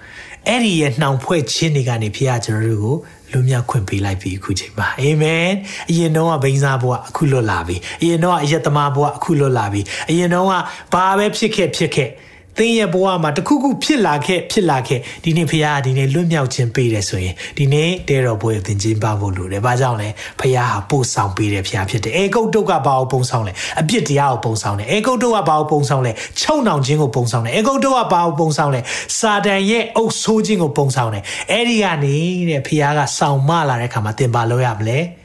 [0.48, 2.98] အဲ့ဒီရဲ့နှောင်ဖွဲ့ခြင်းတွေကနေဖခင်ကျွန်တော်တို့
[3.30, 5.48] ကိုလွတ်မြောက်ခွင့်ပေးလိုက်ပြီအခုချိန်မှာအာမင်
[5.90, 10.52] အရင်တော့ကဘိန်းစားဘဝအခုလွတ်လာပြီအရင်တော့အယက်သမားဘဝအခုလွတ်လာပြီအရင်တော့က
[10.92, 12.10] ဘာပဲဖြစ်ခဲ့ဖြစ်ခဲ့
[12.58, 20.08] သင်ရဲ့ဘဝမှာတခုခုဖြစ်လာခဲ့ဖြစ်လာခဲ့ဒီနေ့ဖခင်ကဒီနေ့လွတ်မြောက်ခြင်းပေးတယ်ဆိုရင်ဒီနေ့တဲတော်ဘွယ်သင်ခြင်းပါဖို့လိုတယ်။ဘာကြောင့်လဲ
[20.40, 28.80] ဖခင်ဟာပို့ဆောင်ပေးတယ်ဖခင်ဖြစ်တယ်။အေကုတ်တုတ်ကဘာကိုပုံဆောင်လဲအပြစ်တရားကိုပုံဆောင်တယ်။အေကုတ်တုတ်ကဘာကိုပုံဆောင်လဲချုံနှောင်ခြင်းကိုပုံဆောင်တယ်။အေကုတ်တုတ်ကဘာကိုပုံဆောင်လဲ
[29.18, 32.16] စာတန်ရဲ့အုပ်ဆိုးခြင်းကိုပုံဆောင်တယ်။အဲ့ဒီကနေ
[32.50, 35.00] တဲ့ဖခင်ကဆောင်မလာတဲ့ခါမှာသင်ပါလို့ရမလဲ။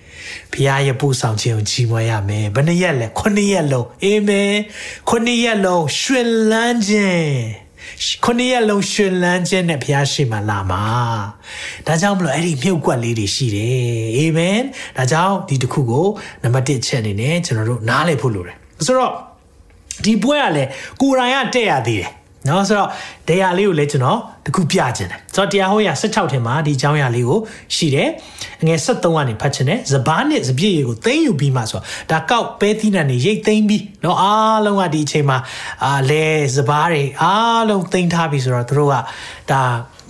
[0.54, 4.54] ဘုရားရဲ့ပို့ဆောင်ခြင်းကိုကြီးမွယ်ရမယ်ဘယ်နှရက်လဲခုနှစ်ရက်လုံးအာမင်
[5.10, 7.64] ခုနှစ်ရက်လုံးရွှင်လန်းခြင်း
[8.24, 10.84] ခုနှစ်ရက်လုံးရှင်လန်းခြင်းနဲ့ဘုရားရှိမှလာမှာ
[11.88, 13.78] ဒါကြောင့်မလို့အဲ့ဒီမြုပ်ကွက်လေးတွေရှိတယ်
[14.18, 14.60] အာမင်
[14.98, 16.08] ဒါကြောင့်ဒီတစ်ခုကို
[16.44, 19.14] နံပါတ်1ချက်အနေနဲ့ကျွန်တော်တို့နားလည်ဖို့လိုတယ်ဆိုတော့
[20.06, 20.70] ဒီပွဲကလည်း
[21.02, 22.12] ကိုရိုင်းကတဲ့ရသေးတယ်
[22.49, 22.89] နော်ဆိုတော့
[23.29, 27.39] တရားလေးကိုလည်းကျွန်တော်တခုပြခြင်းတယ်ဆိုတော့တရားဟောရာ16ထင်မှာဒီအကြောင်းအရာလေးကို
[27.75, 28.09] ရှိတယ်
[28.67, 35.39] ငယ်73ကနေဖတ်ခြင်းတယ်ဇဘာနဲ့ဇပြည့်ရီကိုသိမ့်ယူပြီးမှဆိုတော့ဒါကောက်ပဲသီးနှံနေရိတ်သိမ့်ပြီးနော်အားလုံးကဒီအချိန်မှာ
[35.85, 38.95] အာလဲဇဘာတွေအားလုံးသိမ့်ထားပြီဆိုတော့တို့က
[39.53, 39.63] ဒါ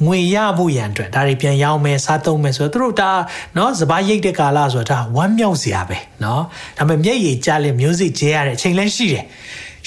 [0.07, 3.13] ငွေရဖို့ရန်အတွက်ဒါတွေပြန်ရောင်းမယ်စားသုံးမယ်ဆိုတော့တို့ဒါ
[3.55, 6.41] เนาะစပားရိတ်တဲ့ကာလဆိုတော့ဒါဝမ်းမြောက်စရာပဲเนาะ
[6.79, 9.25] ဒါပေမဲ့မျက်ရည်ကျလဲ music ကျဲရတဲ့အချိန်လဲရှိတယ်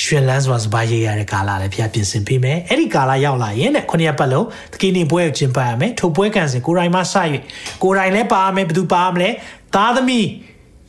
[0.03, 7.03] ရွှင်လန်းစွာစပါးရိတ်ရတဲ့ကာလလည်းဖျားပြင်ဆင်ပေးမယ်အဲ့ဒီကာလရောက်လာရင်တဲ့ခုနှစ်ရက်ပတ်လုံးတကိနေပွဲကိုကျင်းပရမယ်ထိုပွဲကန်စဉ်ကိုရိုင်းမစ၍
[7.83, 9.29] ကိုရိုင်းလည်းပါမယ်ဘယ်သူပါမလဲ
[9.75, 10.27] သားသမီး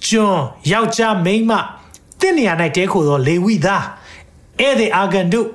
[0.08, 1.52] ကျွန်းယောက်ျားမိန်းမ
[2.22, 3.86] တင့်နေရာ၌တဲခိုသောလေဝိသား
[4.60, 5.48] ဧည့်သည်အာဂန်တို့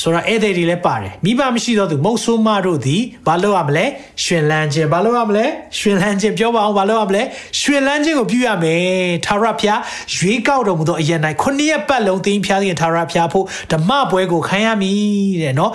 [0.00, 3.84] ဆိုတော့ဧည့်သည်တွေလည်းပါတယ်မိဘမရှိတော့သူမုတ်ဆိုးမတို့သည်ဘာလို့ရမလဲ
[4.24, 5.44] ရှင်လန်းခြင်းဘာလို့ရမလဲ
[5.78, 7.22] ရှင်လန်းခြင်းပြောပါအောင်ဘာလို့ရမလဲ
[7.60, 8.82] ရှင်လန်းခြင်းကိုပြုရမယ်
[9.26, 9.80] ထာဝရဘုရား
[10.14, 15.00] ရွေးကောက်တော်မူသောအရန်၌ခုနှစ်ရက်ပတ်လုံးသင်ဖျားခြင်းထာဝရဘုရားဖို့ဓမ္မပွဲကိုခံရမည်
[15.42, 15.72] တဲ့နော်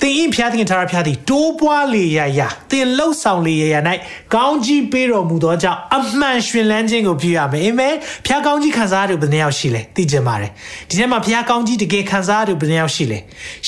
[0.00, 3.80] သင်၏ဖျားသခင်ထာဝရဘုရားသည်တိုးပွားလေရရာသင်လှုပ်ဆောင်လေရရာ၌
[4.34, 7.94] ကောင်းကြီးပေးတော်မူသောကြောင့်အမှန်ရှင်လန်းခြင်းကိုပြုရမယ်အာမင်
[8.26, 10.50] ဖျားကောင်းကြီးခံစားရတဲ့ဘယ်နှယောက်ရှိလဲသိကြပါတယ်
[10.88, 13.18] ဒီထဲမှာဖျားကောင်းကြီးတကယ်ခံစားရတဲ့ဘယ်နှယောက်ရှိလဲ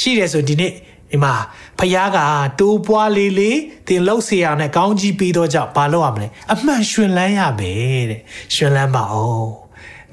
[0.01, 0.73] ရှိတယ်ဆိုဒီနေ့
[1.11, 1.35] ဒီမှာ
[1.81, 2.19] ဖျားက
[2.61, 8.21] တိုးပွားလေးလေးတင်လှုပ်เสียအောင်နဲ့ကောင်းကြီးပေးတော့ကြောင့်ဘာလုပ်ရမလဲအမှန်ရှင်လန်းရမယ်တဲ့
[8.55, 9.53] ရှင်လန်းပါအောင်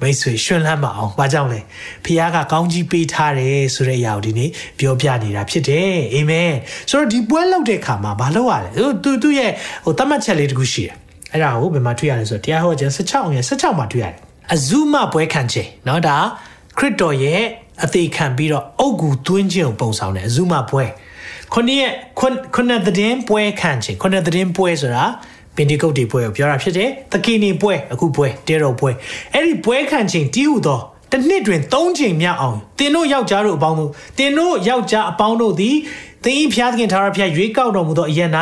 [0.00, 1.60] မိတ်ဆွေရှင်လန်းပါအောင်။ဘာကြောင့်လဲ။
[2.04, 6.50] ဖခင်ကကောင်းကြီးပေးထားတယ်ဆိုတဲ့အရာကိုဒီနေ့ပြောပြနေတာဖြစ်တယ်။အာမင်။
[6.90, 8.70] ဆိုတော့ဒီပွဲလောက်တဲ့ခါမှာဘာလုပ်ရလဲ။
[9.02, 9.50] သူသူရဲ့
[9.84, 10.94] ဟိုတတ်မှတ်ချက်လေးတခုရှိတယ်။
[11.32, 14.20] အဲ့ဒါကိုဘယ်မှာတွေ့ရလဲဆိုတော့တရားဟောခြင်း16ငယ်16မှာတွေ့ရတယ်။
[14.54, 16.16] အဇုမပွဲခံခြင်းเนาะဒါ
[16.78, 17.42] ခရစ်တော်ရဲ့
[17.84, 20.84] အသေးခံပြီးတော့အုတ်ကူသွင်းခြင်းကိုပုံဆောင်တယ်အဇုမပွဲ
[21.52, 21.92] ခုနှစ်ရက်
[22.54, 25.04] ခုနှစ်သတင်းပွဲခံခြင်းခုနှစ်သတင်းပွဲဆိုတာ
[25.57, 28.91] ပင်ဒီကုတ်တီပွဲကိုပြောတာဖြစ်တယ်။သကီနီပွဲအခုပွဲတဲတော်ပွဲ
[29.33, 30.79] အဲ့ဒီပွဲခံချိန်တီးဟူသော
[31.11, 35.75] တစ်နှစ်တွင်၃ချိန်မြောက်အောင်တင်တို့ယောက်ျားတို့အပေါင်းတို့တင်တို့ယောက်ျားအပေါင်းတို့သည်
[36.23, 38.21] သင်ဤဖျားသခင်ထာဝရဘုရားရွေးကောက်တော်မူသောအရ၌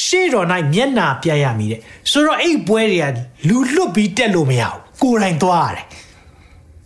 [0.00, 3.16] ရှေ့တော်၌မျက်နာပြရမည်တဲ့ဆိုတော့အဲ့ပွဲတွေက
[3.48, 5.84] လူလွတ်ပြီးတက်လို့မရဘူးကိုယ်တိုင်သွားရတယ်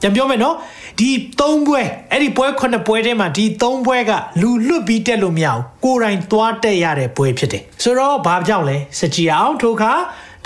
[0.03, 0.55] ကြံပြောမယ်နော်
[0.99, 9.93] ဒီ၃ပွဲအဲ့ဒီပွဲခုနှစ်ပွဲထဲမှာဒီ၃ပွဲကလူလွတ်ပြီးတက်လို့မရဘူးကိုယ်တိုင်သွားတက်ရတဲ့ပွဲဖြစ်တယ်ဆိုတော့ဘာကြောင့်လဲစကြည်အောင်ထိုခါ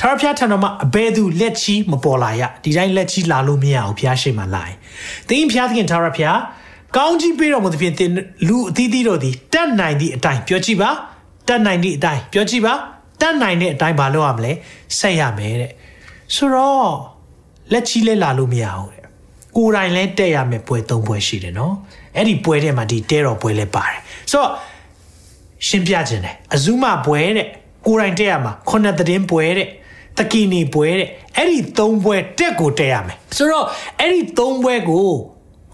[0.01, 4.77] ထာဝရဘုရားထံတော်မှာအဘယ်သူလက်ချီမပေါ်လာရဒီတိုင်းလက်ချီလာလို့မရဘူးဘုရားရှိမှလာရင်
[5.29, 6.39] သင်ဘုရားသခင်ထာဝရဘုရား
[6.97, 8.11] ကောင်းကြီးပေးတော်မူသဖြင့်သင်
[8.49, 10.91] လူအသီးသီးတို့သည်တတ်နိုင်သည့်အတိုင်းပြောကြည့်ပါ
[11.49, 12.75] တတ်နိုင်သည့်အတိုင်းပြောကြည့်ပါ
[13.21, 14.53] တတ်နိုင်တဲ့အတိုင်းမလုပ်ရမလဲ
[14.99, 15.73] ဆက်ရမယ်တဲ့
[16.35, 16.91] ဆိုတော့
[17.73, 19.02] လက်ချီလဲလာလို့မရဘူးတဲ့
[19.57, 21.75] ကိုယ်တိုင်လဲတက်ရမယ်ပွဲ၃ပွဲရှိတယ်နော်
[22.17, 24.51] အဲ့ဒီပွဲထဲမှာဒီတဲတော်ပွဲလဲပါတယ်ဆိုတော့
[25.67, 27.47] ရှင်းပြခြင်းတယ်အဇုမပွဲတဲ့
[27.87, 29.69] ကိုယ်တိုင်တက်ရမှာခုနှစ်သတင်းပွဲတဲ့
[30.19, 33.67] တကီနီပွဲတဲ့အဲ့ဒီ၃ပွဲတက်ကိုတက်ရမယ်ဆိုတော့
[34.01, 35.09] အဲ့ဒီ၃ပွဲကို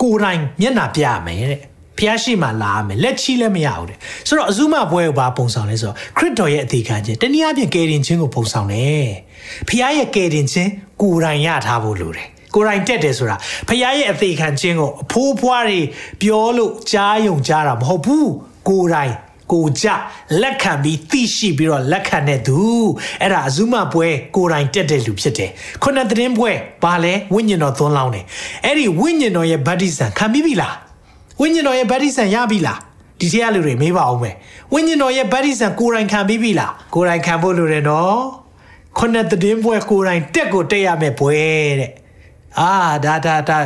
[0.03, 1.61] ကိုယ်တိုင်မျက်နှာပြရမယ်တဲ့
[1.99, 9.09] ဖျားရှိမှလာမယ်လက်ချီလည်းမရဘူးတဲ့ဆိုတော့အဇုမပွဲကိုဘာပုံဆောင်လဲဆိုတော့ခရစ်တော်ရဲ့အသေးခံခြင်းတနည်းအားဖြင့်ကယ်တင်ခြင်းကိုပုံဆောင်တယ်
[9.69, 10.71] ဖျားရဲ့ကယ်တင်ခြင်း
[11.03, 13.37] ကိုယ်တိုင်ရထားဖို့လိုတယ် ကိုယ်တိုင်တက်တယ်ဆိုတာ
[13.69, 15.81] ဖခင်ရဲ့အသေးခံခြင်းကိုအဖိုးဖွားတွေ
[16.23, 18.31] ပြောလို့ကြားယုံကြားတာမဟုတ်ဘူး
[18.69, 19.15] ကိုယ်တိုင်
[19.53, 19.87] ကိုကြ
[20.43, 22.59] လက်ခံပြီးသိရှိပြီးတော့လက်ခံတဲ့သူ
[23.23, 25.51] အဲ့ဒါအဇုမပွဲကိုယ်တိုင်တက်တဲ့လူဖြစ်တယ်
[25.83, 26.51] ခုနသတင်းပွဲ
[26.83, 28.25] ဘာလဲဝိညာဉ်တော်သွန်းလောင်းတယ်
[28.65, 30.75] အဲ့ဒီဝိညာဉ်တော်ရဲ့ဗတ္တိဇံခံပြီးပြီလား
[31.41, 32.79] ဝိညာဉ်တော်ရဲ့ဗတ္တိဇံရပြီလား
[33.21, 34.35] ဒီထက်လူတွေမေးပါအောင်မယ်
[34.75, 38.19] ဝိညာဉ်တော်ရဲ့ဗတ္တိဇံကိုယ်တိုင်ခံပြီးပြီလားကိုယ်တိုင်ခံဖို့လိုတယ်နော်
[38.99, 41.33] ခုနသတင်းပွဲကိုယ်တိုင်တက်ကိုတက်ရမယ်ပွဲ
[41.81, 41.91] တဲ့
[42.59, 42.71] အာ
[43.05, 43.59] ဒါဒါဒါ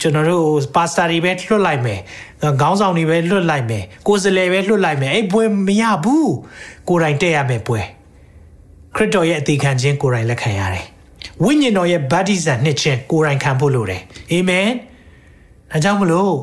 [0.00, 2.00] ကျွန်တော်တို့ပါစတာတွေပဲလွတ်လိုက်မယ်
[2.60, 6.32] ခေါင်းဆောင်တွေပဲလွတ်လိုက်မယ်ကိုယ်စလဲပဲလွတ်လိုက်မယ်အဲ့ပွဲမရဘူး
[6.88, 7.80] ကိုယ်တိုင်တက်ရမယ်ပွဲ
[8.94, 10.86] ခရစ်တော်ရဲ့အသေးခံခြင်းကိုယ်တိုင်လက်ခံရတယ်
[11.44, 14.68] ဝိညာဉ်တော်ရဲ့ဗတ္တိဇံနှစ်ခြင်းကိုယ်တိုင်ခံဖို့လိုတယ်အာမင်
[15.70, 16.34] ဒါကြောင့်မလို့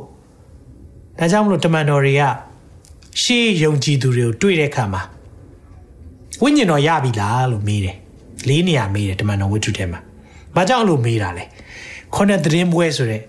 [1.19, 2.23] ဒါကြောင့်မလို့တမန်တော်တွေက
[3.21, 5.01] ရှေးယုံကြည်သူတွေကိုတွေ့တဲ့အခါမှာ
[6.43, 7.97] ဝိညာဉ်တော်ရပြီလားလို့မေးတယ်
[8.47, 9.99] လေးနေရာမေးတယ်တမန်တော်ဝိတ္ထုထဲမှာ
[10.55, 11.43] ဘာကြောင့်လို့မေးတာလဲ
[12.15, 13.21] ခုနှစ်သတင်းပွဲဆိုတဲ့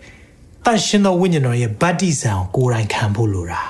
[0.64, 3.62] တန်ရှင်သောဝိညာဉ်တော်ရဲ့ဗတ္တိဇံကိုကိုယ်တိုင်ခံဖို့လိုတာ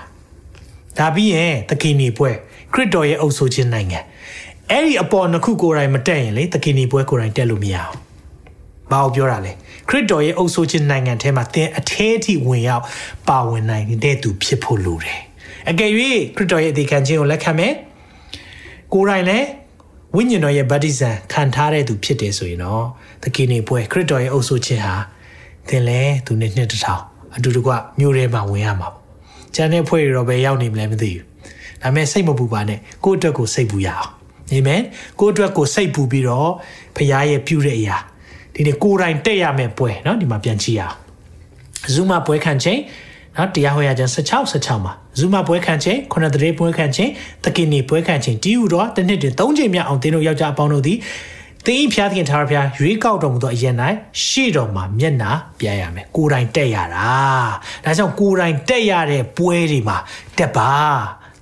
[0.98, 2.31] ဒါပြီးရင်သခင်နေပွဲ
[2.72, 4.00] ခရစ်တော်ရဲ့အုပ်ဆိုခြင်းနိုင်ငံ
[4.70, 7.94] အဲ့ဒီအပေါ်နှစ်ခုကိုယ်တိုင်မတက်ရင်လေသခင်နေပွဲကိုယ်တိုင်တက်လို့မရအောင်
[8.90, 9.53] ဘာကိုပြောတာလဲ
[9.88, 12.85] ခရစ်တော်ရဲ့အုပ်ဆိုခြင်းနိုင်ငံထဲမှာသင်အထဲအထိဝင်ရောက်
[13.29, 15.20] ပါဝင်နိုင်တဲ့သူဖြစ်ဖို့လိုတယ်
[15.70, 15.90] အကယ်၍
[16.37, 17.72] ခရစ်တော်ရဲ့အသေးခံခြင်းကိုလက်ခံမယ်
[18.92, 19.46] ကိုယ်တိုင်လည်း
[20.15, 22.84] ဝိညာဉ်တော်ရဲ့ဗတ္တိဇံခံထားတဲ့သူဖြစ်တယ်ဆိုရင်တော့
[23.24, 24.95] သခင်နေပွဲခရစ်တော်ရဲ့အုပ်ဆိုခြင်းဟာ
[25.69, 27.04] သင်လဲသူနဲ့နှစ်တစ်ထောင်
[27.36, 29.04] အတူတကွမြို့ထဲမှာဝင်ရမှာပေါ့
[29.56, 31.24] ကျန်တဲ့ဖွဲ့တွေတော့ပဲရောက်နေမလဲမသိဘူး
[31.82, 34.10] ဒါပေမဲ့စိတ်မပူပါနဲ့ကိုယ့်အတွက်ကိုစိတ်ပူရအောင်
[34.52, 34.82] အာမင်
[35.19, 36.50] ကိုယ့်အတွက်ကိုစိတ်ပူပြီးတော့
[36.95, 37.98] ဖခင်ရဲ့ပြုတဲ့အရာ
[38.54, 40.95] ဒီနေ့ကိုယ်တိုင်တက်ရမယ်ပွဲเนาะဒီမှာပြန်ကြည့်ရအောင်
[41.93, 42.80] ဇူမာပွဲခံချိန်
[43.37, 47.11] နော်တရားဟောရခြင်း16 16မှာဇူမာပွဲခံခြင်းခုနတရေပွဲခံခြင်း
[47.44, 50.99] တကိနီပွဲခံခြင်းတီးဟူတော့တစ်နှစ်တွင်၃ချိန်မြောက်အောင်သင်တို့ယောက်ျားအပေါင်းတို့သည်
[51.66, 53.75] သင်ဤဖျားသခင်ထာဝရဘုရားရွေးကောက်တော်မူသောအရင်၌
[54.25, 57.09] ရှေ့တော်မှာမျက်နာပြရမယ်ကိုယ်တိုင်တက်ရတာ
[57.85, 59.97] ဒါကြောင့်ကိုယ်တိုင်တက်ရတဲ့ပွဲတွေမှာ
[60.38, 60.70] တက်ပါ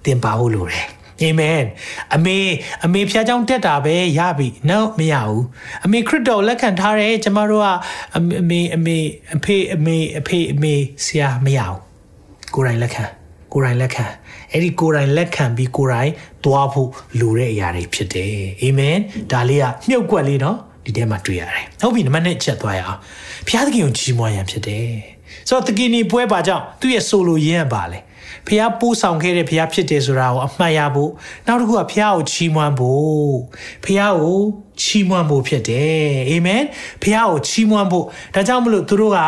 [0.05, 0.87] သင်ပါဖို့လိုတယ်
[1.23, 1.63] အာမင်
[2.15, 2.37] အမေ
[2.85, 5.45] အမေဖျားကြောင့်တက်တာပဲရပြီ no မရဘူး
[5.85, 7.69] အမေခရစ်တော်လက်ခံထားတယ်ကျမတို့က
[8.17, 8.97] အမေအမေ
[9.37, 11.81] အဖေအမေအဖေအမေဆရာမရဘူး
[12.55, 13.05] ကိုယ်တိုင်လက်ခံ
[13.53, 14.07] ကိုယ်တိုင်လက်ခံ
[14.53, 16.11] အဲ့ဒီကိုယ်တိုင်လက်ခံပြီးကိုယ်တိုင်
[16.45, 18.97] သွားဖို့လိုတဲ့အရာတွေဖြစ်တယ်အာမင်
[19.33, 22.99] ဒါလေးကမြုပ်ကွက်လေးနော်ဒီထဲမှာတွေ့ရတယ်ဟုတ်ပြီနံပါတ်1ချက်သွားရအောင်
[23.47, 24.89] ဘုရားသခင်ကိုကြီးမွားရန်ဖြစ်တယ်
[25.49, 27.99] ဆိုတော့တကီနီပွဲပါကြောင့်သူ့ရဲ့ဆိုလိုရင်းပါလေ
[28.49, 31.11] ဖះပိုးဆောင်ခဲ့တဲ့ဖះဖြစ်တယ်ဆိုတာကိုအမှတ်ရဖို့
[31.47, 33.35] နောက်တစ်ခုကဖះကိုချီးမွမ်းဖို့
[33.85, 34.39] ဖះကို
[34.83, 36.63] ချီးမွမ်းဖို့ဖြစ်တယ်အာမင်
[37.03, 39.19] ဖះကိုချီးမွမ်းဖို့ဒါကြောင့်မလို့သူတို့က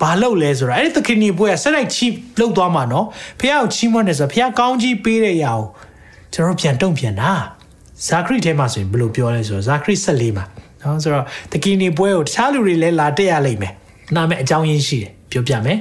[0.00, 3.06] ဘာလုပ်လဲဆိုတာအဲ့ဒီသခင်ကြီးပွဲကဆက်လိုက်ချီးလုပ်သွားမှာနော်
[3.40, 5.66] ဖះကိုချီးမွမ်းတယ်ဆိုတော့ဖះကောင်းကြီးပေးတဲ့အရာကို
[6.34, 7.32] ကျွန်တော်ပြန်တုံ့ပြန်တာ
[8.08, 10.44] ဇာခရိထဲမှာဆိုရင်ဘယ်လိုပြောလဲဆိုတော့ဇာခရိ14မှာ
[10.82, 13.72] နော်ဆိုတော့သခင်ကြီးပွဲကိုတခြားလူတွေလည်းလာတက်ရလိမ့်မယ်
[14.14, 15.78] နာမည်အကြောင်းရင်းရှိတယ်ပြောပြမယ်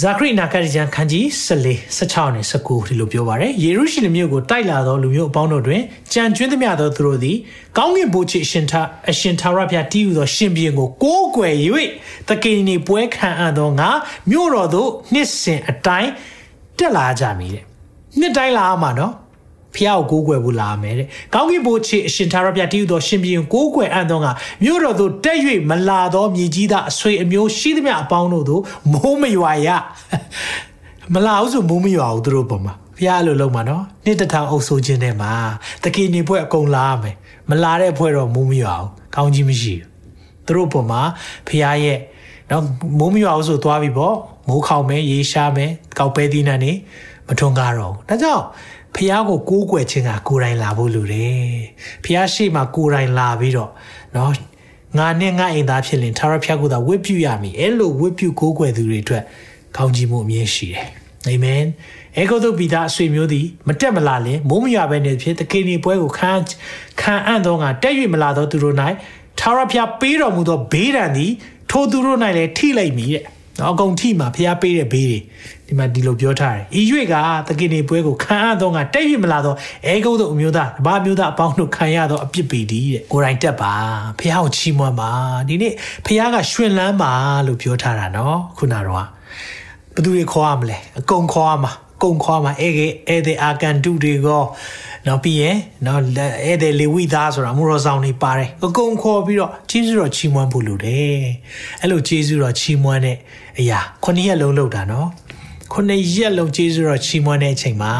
[0.00, 5.82] ဇာခရိနာကရကျန်ခန်းကြီး14 16နဲ့19ဒီလိုပြောပါရယ်ယေရုရှလင်မြို့ကိုတိုက်လာသောလူမျိုးအပေါင်းတို့တွင်
[6.12, 7.36] ကြံကျွင်းသမျှသောသူတို့သည်
[7.76, 8.80] ကောင်းကင်ဘုရားအရှင်ထာ
[9.10, 11.54] အရှင်ထာဝရဘုရားတည်ဟူသောရှင်ဘုရင်ကိုကိုးကွယ်၍
[12.28, 13.90] တကိနေပွဲခံအပ်သောငါ
[14.30, 16.10] မြို့တော်သို့နှစ်စဉ်အတိုင်း
[16.78, 17.64] တက်လာကြမည်တဲ့
[18.18, 19.12] နှစ်တိုင်းလာမှာနော်
[19.76, 24.26] ဖျားကိုကိုးကွယ်ဖို့လာမယ်တဲ့။ကောင်းကင်ဘုရားအရှင်သာရဘုရားတည်ဟူသောရှင်ဘုရင်ကိုးကွယ်အံ့သောက
[24.64, 25.38] မြို့တော်သို့တက်၍
[25.70, 28.62] မလာသောမြေကြီးသားအဆွေအမျိုးရှိသမျှအပေါင်းတို့သို့
[28.92, 29.68] မိုးမရွာရ။
[31.14, 35.32] မလာဘူးဆိုမိုးမရွာဘူးသူတို့ပုံမှာဖျားလိုလုံးမှာနော်။နှစ်တထောင်အုပ်ဆိုခြင်းထဲမှာ
[35.84, 37.14] တကီနေဖွဲ့အကုန်လာရမယ်။
[37.50, 39.88] မလာတဲ့ဖွဲ့တော့မိုးမရွာဘူး။ကောင်းကြီးမရှိဘူး။
[40.46, 41.00] သူတို့ပုံမှာ
[41.48, 41.98] ဖျားရဲ့
[42.50, 42.64] နော်
[42.98, 44.14] မိုးမရွာဘူးဆိုသွားပြီပေါ့။
[44.48, 46.72] မိုးခေါင်မယ်ရေရှားမယ်ကောက်ပဲသီးနှံနေ
[47.28, 48.44] မထွန်းကားတော့ဘူး။ဒါကြောင့်
[48.95, 51.41] ဖះကိုကိုးကွယ်ခြင်းကကိုယ်တိုင်လာဖို့လိုတယ်
[52.03, 53.71] ဖះရှိမှကိုယ်တိုင်လာပြီးတော့
[54.13, 54.29] เนาะ
[54.97, 59.23] ငါနဲ့ငါအိမ်သားဖြစ်ရင်သာရဖះကိုသာဝတ်ပြုရမည်အဲ့လိုဝတ်ပြုကိုးကွယ်သူတွေအတွက်
[59.77, 60.87] ကောင်းကြီးမှုအမြင်ရှိတယ်
[61.27, 61.63] အာမင်
[62.17, 66.31] အေဂုတုပိသားအဆွေမျိုးသည်မတက်မလာလင်မိုးမရွာပဲနေဖြစ်တကိနေပွဲကိုခံ
[67.01, 71.31] ခံအံ့သောငါတက်၍မလာသောသူတို့၌သာရဖះပေးတော်မူသောဘေးဒဏ်သည်
[71.71, 73.23] ထိုသူတို့၌လည်းထိလိုက်မည်တဲ့
[73.58, 75.18] နော်အကုန်ထိမှာဖះပေးတဲ့ဘေးတွေ
[75.66, 77.14] ဒီမှာဒီလိုပြောထားတယ်။ဤရွေက
[77.46, 79.54] သခင်နေပွဲကိုခံအပ်သောငါတဲ့ရမလာသော
[79.86, 83.72] အဲဂုတ်သောအမျိုးသားဗာမျိုးသားအပေါင်းတို့ခံရသောအပြစ်ပေတည်းတဲ့။ကိုယ်တိုင်တက်ပါ
[84.18, 85.10] ဖះကိုချီးမွမ်းပါ
[85.48, 85.72] ဒီနေ့
[86.06, 87.12] ဖះကရှင်လန်းပါ
[87.46, 89.06] လို့ပြောထားတာနော်ခုနတော့
[89.94, 94.42] ဘသူတွေခေါ်ရမလဲအကုန်ခေါ်ရမှာကုံခွာမှာအဲကဲအဲတဲ့အာကန်တုတွေကော
[95.06, 96.00] နော်ပြီးရင်နော်
[96.44, 101.20] အဲတဲ့လေဝိသားဆိုတာမူရောဆောင်နေပါတယ်အကုန်ခေါ်ပြီးတော့ကျေးဇူးတော်ချီးမွမ်းဖို့လိုတယ်
[101.80, 103.16] အဲ့လိုကျေးဇူးတော်ချီးမွမ်းတဲ့
[103.58, 105.08] အရာခုနှစ်ရက်လုံးလုပ်တာနော်
[105.72, 107.92] ခုနှစ်ရက်လုံးကျေးဇူးတော်ချီးမွမ်းတဲ့အချိန်မှာ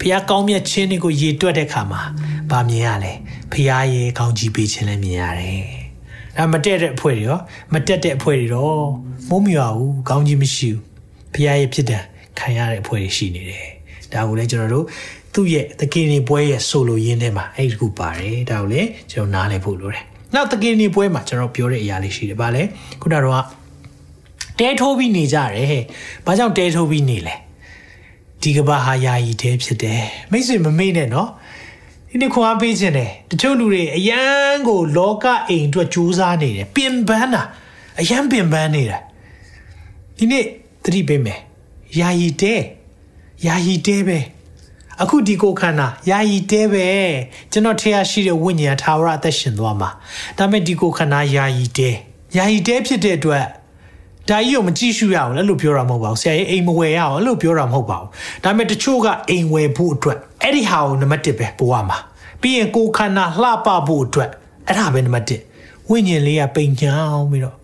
[0.00, 2.02] ဖခင်ကောင်းမြတ်ခြင်းတွေကိုရည်တွက်တဲ့ခါမှာ
[2.50, 3.12] ဗာမြင်ရလဲ
[3.52, 5.64] ဖခင်ရဲ့ကောင်းကြီးပေးခြင်းလည်းမြင်ရတယ်
[6.36, 7.38] ဒါမတက်တဲ့အဖွဲတွေရော
[7.72, 8.80] မတက်တဲ့အဖွဲတွေတော့
[9.30, 10.80] မိုးမရွာဘူးကောင်းကြီးမရှိဘူး
[11.32, 12.02] ဖခင်ရဲ့ဖြစ်တယ်
[12.38, 13.66] ခံရတဲ့အဖွဲ့တွေရှိနေတယ်
[14.12, 14.84] ဒါကိုလည်းကျွန်တော်တို့
[15.34, 22.62] သူ့ရဲ့သကင်းနေပွဲရဲ့ဆိုလိုရင်းထဲမှာအဲ့ဒီခုပါတယ်ဒါကိုလည်းကျွန်တော်နားလည်ဖို့လိုတယ်နောက်သကင်းနေပွဲမှာကျွန်တော်ပြောတဲ့အရာလေးရှိတယ်ဗာလဲ
[23.02, 23.44] ခုနကတော့
[24.58, 25.82] တဲထိုးပြီးနေကြတယ်ဟဲ့
[26.26, 27.34] ဘာကြောင့်တဲထိုးပြီးနေလဲ
[28.42, 31.30] ဒီကဘာဟာယာယီတဲဖြစ်တယ်မိတ်ဆွေမမေ့နဲ့နော်
[32.10, 34.20] ဒီနေ့ခွန်အားပေးခြင်းတယ်တချို့လူတွေအယံ
[34.68, 37.42] ကို လောကအိမ်အတွက်ကြိုးစားနေတယ်ပင်ပန်းတာ
[38.00, 38.98] အယံပင်ပန်းနေတာ
[40.18, 40.44] ဒီနေ့
[40.84, 41.40] သတိပေးမယ်
[41.98, 42.54] ယာယီတဲ
[43.46, 44.18] ယာယီတဲပဲ
[45.02, 46.86] အခုဒီကိုခန္ဓာယာယီတဲပဲ
[47.52, 49.90] ကျွန်တော်ထေရရှိတဲ့ဝိညာဉ်ထာဝရအသက်ရှင်သွားမှာ
[50.36, 51.90] ဒါပေမဲ့ဒီကိုခန္ဓာယာယီတဲ
[52.36, 53.44] ယာယီတဲဖြစ်တဲ့အတွက်
[54.28, 58.08] ဒါကြီးကိုမကြည့်ရှုရအောင်လည်းလို့ပြောတာမဟုတ်ပါဘူးဆရာကြီးအိမ်မဝယ်ရအောင်လို့ပြောတာမဟုတ်ပါဘူး
[58.44, 61.98] ဒါပေမဲ့တချို့ကအိမ်ဝယ်ဖို့အတွက်အဲ့ဒီဟာကိုနံပါတ်1ပဲပို့ရမှာ
[62.40, 64.30] ပြီးရင်ကိုခန္ဓာလှပဖို့အတွက်
[64.66, 65.26] အဲ့ဒါပဲနံပါတ်
[65.62, 67.56] 1ဝိညာဉ်လေးကပိန်ချောင်းပြီးတော့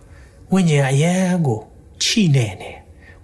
[0.52, 1.14] ဝိညာဉ်ကအယံ
[1.46, 1.60] ကို
[2.04, 2.70] ချိနေနေ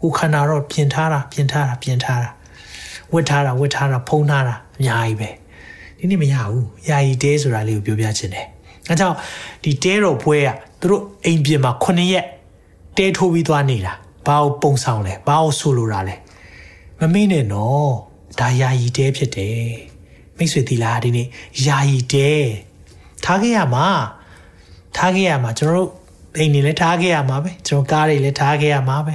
[0.02, 2.30] ကိုခန္ဓာတော့ပြင်ထားတာပြင်ထားတာပြင်ထားတာ
[3.12, 5.28] ဝတ်ထားတာဝတ်ထားတာဖုံးထားတာအများကြီးပဲ
[5.98, 8.46] ဒီနေ့မရဘူးယာယီတဲဆိုတာလေးကိုပြောပြချင်တယ်
[8.88, 9.16] အဲကြောင့်
[9.64, 10.48] ဒီတဲတော်ပွဲက
[10.80, 12.24] သူတို့အိမ်ပြင်မှာ9ရက်
[12.98, 13.92] တဲထိုးပြီးသွားနေတာ
[14.26, 16.16] ဘာကိုပုံဆောင်လဲဘာကိုဆိုလိုတာလဲ
[17.00, 17.90] မမေ့နဲ့နော်
[18.40, 19.62] ဒါယာယီတဲဖြစ်တယ်
[20.36, 21.28] မိတ်ဆွေသီလားဒီနေ့
[21.66, 22.30] ယာယီတဲ
[23.24, 23.86] ထားခဲ့ရမှာ
[24.96, 25.90] ထားခဲ့ရမှာကျွန်တော်တို့
[26.36, 29.14] အိမ်နေလည်းထားခဲ့ရမှာပဲကျွန်တော်ကားတွေလည်းထားခဲ့ရမှာပဲ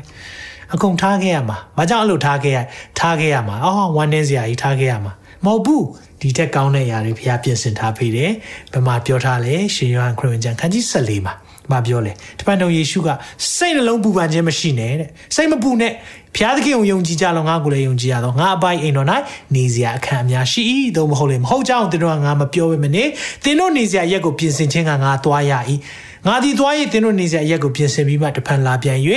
[0.74, 2.60] အကုန်ထားခဲ့ရမှာဘာကြောင့်အဲ့လိုထားခဲ့ရ
[3.00, 5.14] ထားခဲ့ရမှာအော်ဝမ်းနေစရာကြီးထားခဲ့ရမှာ
[5.46, 5.86] မဟုတ်ဘူး
[6.22, 8.32] ဒီတက်ကောင်းတဲ့ຢာတွေဘုရားပြင်ဆင်ထားပေးတယ်
[8.72, 11.34] ဘယ်မှာပြောထားလဲရှင်ယောဟန်ခရစ်ဝင်ကျမ်းခန်းကြီး14မှာ
[11.72, 13.10] မပြောလဲတပန်တော်ယေရှုက
[13.56, 15.94] စိတ်နှလုံးပူပန်ခြင်းမရှိနဲ့တဲ့စိတ်မပူနဲ့
[16.36, 19.08] ဘုရားသခင်ကိုယုံကြည်ကြလောငါကိုလည်းယုံကြည်ရတော့ငါအပိုင်အိမ်တော်၌
[19.56, 20.62] နေစရာအခန်းအများရှိ၏
[20.98, 23.04] သို့မဟုတ်လေမဟုတ်ကြောင်းသင်တို့ကငါမပြောဘဲမနေ
[23.44, 25.54] သင်တို့နေစရာရက်ကိုပြင်ဆင်ခြင်းကငါသွားရ၏
[26.28, 29.00] ငါဒီသွား၍သင်တို့နေစရာရက်ကိုပြင်ဆင်ပြီးမှတဖန်လာပြန်၍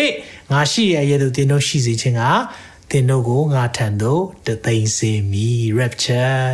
[0.52, 2.22] ငါရှိရရဲ့သူသင်တို့ရှိစေခြင်းက
[2.90, 6.50] သင်တို့ကိုငါထံသို့တသိမ်းစေမည် rapture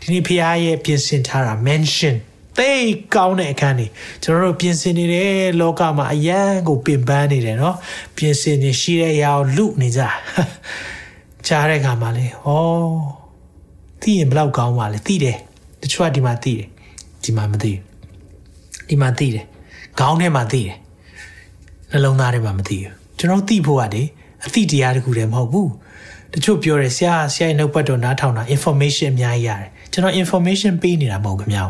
[0.00, 2.16] ဒီနေ့ဖခင်ရဲ့ပြင်ဆင်ထားတာ mention
[2.57, 2.71] သိ
[3.15, 3.87] ကောင်းတဲ့အခန်းတွေ
[4.23, 7.75] ကျွန်တော်တို့ပြင်ဆင်နေတယ်လောကမှာအယံကိုပင်ပန်းနေတယ်เนาะ
[8.17, 10.01] ပြင်ဆင်နေရှိတဲ့ရာကိုလူနေကြ
[11.47, 12.47] ကြားတဲ့ခါမှာလေဩ
[14.01, 15.37] သိရင်ဘလောက်ကောင်းပါလဲသိတယ်
[15.81, 16.67] တချို့ကဒီမှာသိတယ်
[17.23, 17.81] ဒီမှာမသိဘူး
[18.89, 19.45] ဒီမှာသိတယ်
[19.99, 20.77] ခေါင်းထဲမှာသိတယ်
[21.91, 24.03] နှလုံးသားထဲမှာမသိဘူးကျွန်တော်သိဖို့ကလေ
[24.45, 25.71] အသိတရားတခုတည်းမဟုတ်ဘူး
[26.33, 31.65] တချို့ပြောတယ်ဆရာဆရာရဲ့နှုတ်ပတ်တော်နားထောင်တာ information အများကြီးရတယ်ကျွန်တော် information ပေးနေတာမဟုတ်ခင်ဗျာ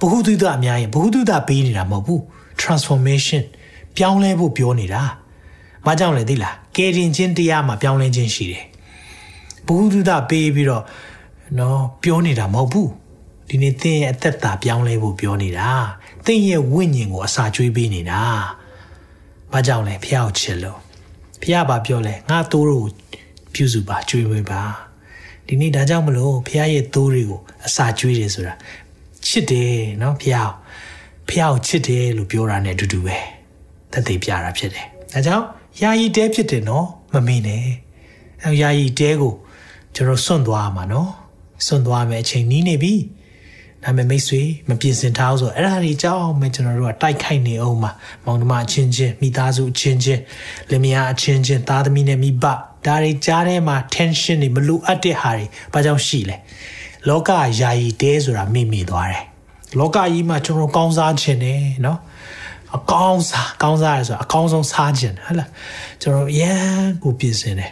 [0.00, 2.20] ဘ ഹു တုဒအများကြီးဘ ഹു တုဒပေးနေတာမဟုတ်ဘူး
[2.60, 3.42] transformation
[3.96, 5.02] ပြောင်းလဲဖို့ပြောနေတာ
[5.86, 8.64] မကြောင့်လဲသိလားကယ်တင်ခြင်းတရားမှာပြောင်းလဲခြင်းရှိတယ်
[9.66, 10.84] ဘ ഹു တုဒပေးပြီးတော့
[11.58, 12.90] နော်ပြောနေတာမဟုတ်ဘူး
[13.48, 15.68] ဒီနေ့သင်ရဲ့အသက်တာပြောင်းလဲဖို့ပြောနေတာ
[16.26, 18.20] သင်ရဲ့ဝိညာဉ်ကိုအစာကျွေးပေးနေတာ
[19.52, 20.78] ဘာကြောင့်လဲဖះကိုချစ်လို့
[21.42, 22.86] ဖះဘာပြောလဲငါတိုးတို့
[23.54, 24.62] ပြုစုပါကျွေးဝေးပါ
[25.46, 28.54] ဒီနေ့ဒါကြောင့်မလို့ဖះရဲ့တိုးတွေကိုအစာကျွေးတယ်ဆိုတာ
[29.27, 30.37] ချစ်တယ်နော်ဖះ
[31.27, 33.17] ဖះကိုချစ်တယ်လို့ပြောတာ ਨੇ အတူတူပဲ
[33.91, 35.45] သက်သေပြတာဖြစ်တယ်ဒါကြောင့်
[35.81, 37.65] ယာယီတဲဖြစ်တယ်နော်မမေ့နဲ့
[38.43, 39.33] အဲယာယီတဲကို
[39.95, 41.11] ကျွန်တော်စွန့်သွားမှာနော်
[41.65, 42.93] စွန့်သွားမယ်အချိန်နီးနေပြီ
[43.83, 47.91] ဒါပေမဲ့မိတ်ဆွေမပြင်ဆင်ထားအောင်ဆိုအဲ့ဒါတွေကြောက်မယ်ကျွန်တော်တို့ကတိုက်ခိုက်နေအောင်မှာ
[48.25, 50.21] မောင်နှမအချင်းချင်းမိသားစုအချင်းချင်း
[50.69, 56.37] လင်မယားအချင်းချင်းသားသမီးနဲ့မိဘဒါတွေကြားထဲမှာ tension တွေမလိုအပ်တဲ့ဟာတွေဘာကြောင့်ရှိလဲ
[57.09, 59.23] လောကယာယီတဲဆိုတာမိမိသွားတယ်
[59.79, 61.99] လောကကြီးမှာကျွန်တော်ကောင်းစားခြင်းနဲ့နော်
[62.75, 65.49] အကောင်းစားကောင်းစားရဆိုတာအကောင်းဆုံးစားခြင်းဟုတ်လား
[66.01, 67.71] ကျွန်တော်ရန်ကိုပြင်ဆင်တယ်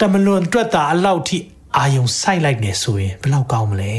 [0.00, 1.38] တမလွန်တွက်တာအလောက်ထိ
[1.76, 3.94] အာယုံစိုက်လိုက်နေဆိုရင်ဘယ်လောက်ကောင်းမလဲ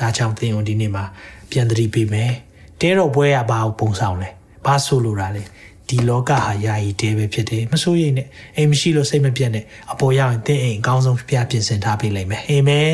[0.00, 1.04] ဒါကြောင့်သင်ုံဒီနေ့မှာ
[1.50, 2.32] ပြန်သတိပေးမယ်
[2.80, 4.28] တဲတော့ပွဲရဘာကိုပုံဆောင်လဲ
[4.66, 5.42] ဘာဆိုလိုတာလဲ
[5.88, 12.92] ဒီလောကဟာယာယီတဲပဲဖြစ်တယ်မစိုးရိမ်နဲ့အိမ်မရှိလို့စိတ်မပြတ်နဲ့အပေါ်ရောက်ရင်သင်အိမ်အကောင်းဆုံးပြပြင်ဆင်ထားပေးလိမ့်မယ်အာမင်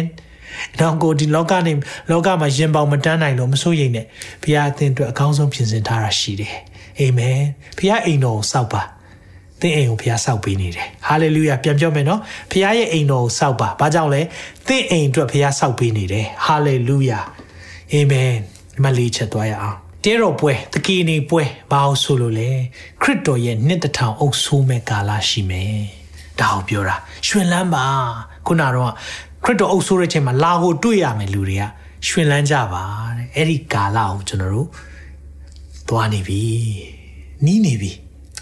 [0.80, 1.72] တော့ကိုဒီလောကနေ
[2.10, 4.06] လောကမှာရင်ပေါင်မတန်းနိုင်လို့မစိုးရိမ်နဲ့
[4.42, 6.54] ဘုရားအသင်အတွက်အကောင်းဆုံးပြင်ဆင်ထားတာရှိတယ်
[6.98, 7.38] အာမင်
[7.78, 8.82] ဘုရားအိမ်တော်ကိုစောက်ပါ
[9.60, 14.20] သင်အိမ်ကိုဘုရားစောက်ပေးနေတယ်ဟာလေလုယာပြန်ပြောမယ်နော်ဘုရားရဲ့အိမ်တော်ကိုစောက်ပါဘာကြောင့်လဲ
[14.68, 17.20] သင်အိမ်အတွက်ဘုရားစောက်ပေးနေတယ်ဟာလေလုယာ
[17.92, 22.50] အာမင်ဒီမှာလေးချက်သွားရအောင်တဲတော်ပွဲတကီနေပွဲဘာလို့ဆိုလို့လဲ
[23.02, 25.80] ခရစ်တော်ရဲ့နှစ်တထောင်အုပ်ဆိုးမဲ့ကာလရှိမယ်
[26.40, 27.84] ဒါကိုပြောတာရှင်လန်းပါ
[28.46, 28.92] ခုနတော့
[29.43, 31.63] ခရစ်တော်အုပ်ဆိုးတဲ့ချိန်မှာလာကိုတွေ့ရမယ်လူတွေက
[32.07, 32.83] ရှင်လန်းကြပါ
[33.17, 34.67] တဲ့အဲ့ဒီကာလကိုကျွန်တော်တို့
[35.89, 36.41] သွားနေပြီ
[37.45, 37.91] နီးနေပြီ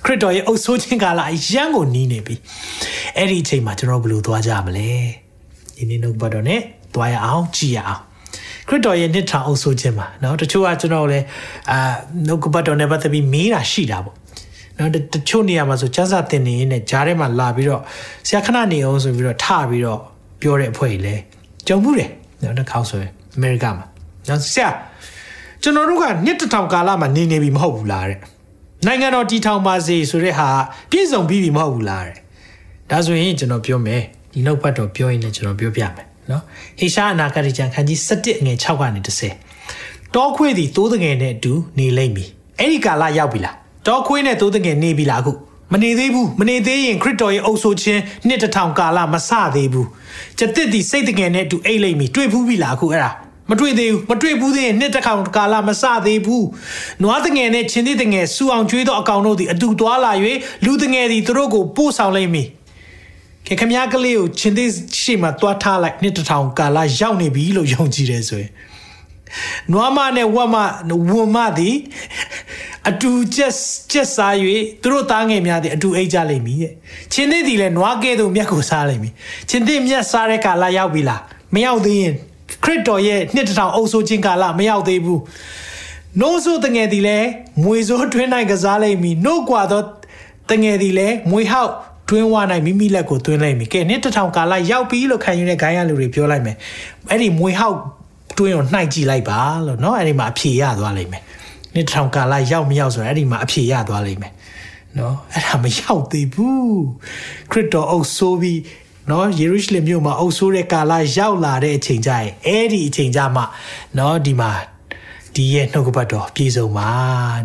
[0.04, 2.36] ခရစ်တော်ရဲ့အုပ်ဆိုးခြင်းကာလအရန်ကိုနီးနေပြီ
[3.18, 4.90] အဲ့ဒီအချိန်မှာကျွန်တော်ဘယ်လိုသွားကြမလဲ
[5.76, 6.62] ဒီနေ့နှုတ်ပတ်တော်နဲ့
[6.94, 8.02] သွားရအောင်ကြည်ရအောင်
[8.68, 11.26] ခရစ်တော်ရဲ့နှစ်ထောင်အုပ်ဆိုးခြင်းမှာเนาะတချို့ကကျွန်တော်လည်း
[11.72, 11.78] အာ
[12.28, 14.16] နှုတ်ပတ်တော်နဲ့ပတ်သက်ပြီးမေးတာရှိတာပေါ့
[14.78, 17.82] နော်တချို့နေရာမှာဆိုစမ်းစာတင်နေနေကြားထဲမှာလာပြီးတော့
[18.28, 20.02] ဆရာခဏနေအောင်ဆိုပြီးတော့ထပြီးတော့
[20.41, 21.15] ပြောတဲ့အဖွဲ့ကြီးလဲ
[21.67, 22.11] ကြုံမှုတယ်
[22.43, 23.87] နော်တစ်ခေါက်ဆိုရင်အမေရိကမှာ
[24.29, 24.69] နော်ဆရာ
[25.63, 28.19] ကျွန်တော်တို့ကနှစ်တထောင်ကာလမှာနေနေပြီမဟုတ်ဘူးလားတဲ့
[28.87, 30.49] နိုင်ငံတော်တည်ထောင်ပါစေဆိုတဲ့ဟာ
[30.91, 32.17] ပြည့်စုံပြီးပြီမဟုတ်ဘူးလားတဲ့
[32.91, 36.43] ဒါဆိုရင်ကျွန်တော်ပြောမယ်ဒီနောက်ပတ်တော့ပြောရင်လည်းကျွန်တော်ပြောပြမယ်နော်
[36.79, 39.01] ဟေရှားအနာဂတ်ကျမ်းခန်းကြီး7အငယ်6ကနေ
[39.57, 45.33] 30တောခွေးသည်တိုးတငယ်နဲ့အတူနေလိမ့်မည်အဲ့ဒီကာလရောက်ပြီလားတောခွေးနဲ့တိုးတငယ်နေပြီလားအခု
[45.73, 49.89] မနေသေးဘူးမနေသေးရင်ခရစ်တော်ရဲ့အုပ်ဆိုခြင်းနှစ်တထောင်ကာလမစသေးဘူး
[50.39, 53.11] ကျက်တစ်ဒီစိတ်တကယ်နဲ့အတူအိတ်လိမ့်မီတွေ့ဘူးပြီလားအခုအဲ့ဒါ
[53.51, 56.47] မတွေ့သေးဘူးမတွေ့ဘူးသေးရင်နှစ်တထောင်ကာလမစသေးဘူး
[57.03, 60.13] နွားတငယ်နဲ့ချင်းသေးတငယ်စူအောင်ကျွေးသောအကောင်တို့သည်အတူသွားလာ၍
[60.65, 62.49] လူတငယ်သည်သူတို့ကိုပို့ဆောင်လိမ့်မည်
[63.47, 68.51] ကဲခမည်းကလေးကိုချင်းသေးရှေ့မှာတွားထားလိုက်နှစ်တထောင်ကာလရောက်နေပြီလို့ယုံကြည်တယ်ဆိုရင်
[69.73, 70.57] နွားမနဲ့ဝတ်မ
[71.11, 71.77] ဝွန်မသည်
[72.90, 73.54] အတူချက်
[73.92, 74.36] ချက်စား၍
[74.82, 76.74] သူတို့သားငယ်များသည်အတူအိတ်ကြလိမ့်မည်တဲ့
[77.14, 79.14] ချင်းသေးသည်လည်းနွားကဲ့သို့မြတ်ကိုစားလိမ့်မည်
[79.50, 81.22] ချင်းသေးမြတ်စားတဲ့ကာလရောက်ပြီလား
[81.54, 82.14] မရောက်သေးရင်
[82.64, 85.22] ခရစ်တော်ရဲ့နှစ်တထောင်အုပ်ဆိုးခြင်းကာလမရောက်သေးဘူး
[86.22, 87.28] နိုးဆိုးတငယ်သည်လည်း
[87.64, 89.82] မွေစိုးတွင်းနိုင်ကစားလိမ့်မည်နို့ကွာသော
[90.50, 91.72] တငယ်သည်လည်းမွေဟောက်
[92.10, 96.56] တွင်းဝနိုင်မိမိလက်ကိုတွင်းလိုက်ပြီကဲနှစ်တထောင်ကာလရောက်ပြီလို့ခံယူတဲ့ဂိုင်းရလူတွေပြောလိုက်မယ်
[97.10, 97.78] အဲ့ဒီမွေဟောက်
[98.38, 101.24] တွင်းကိုနှိုက်ကြည့်လိုက်ပါလို့เนาะအဲ့ဒီမှာအဖြေရသွားလိမ့်မယ်
[101.79, 104.33] နှစ်ထောင်ကာလရောက်မရောက်ဆိုရင်အဲ့ဒီမှာအဖြေရသွားလိမ့်မယ်
[104.99, 106.79] နော်အဲ့ဒါမရောက်သေးဘူး
[107.51, 108.61] ခရစ်တော်အုပ်ဆိုးပြီး
[109.11, 113.43] နော်ယေရုရှလင်မြို့မှာအုပ်ဆိုးတဲ့ကာလရောက်လာတဲ့အချိန်ကျရင်အဲ့ဒီအချိန်ကျမှ
[113.99, 114.51] နော်ဒီမှာ
[115.35, 116.91] ဒီရဲ့နှုတ်ကပတ်တော်ပြည့်စုံပါ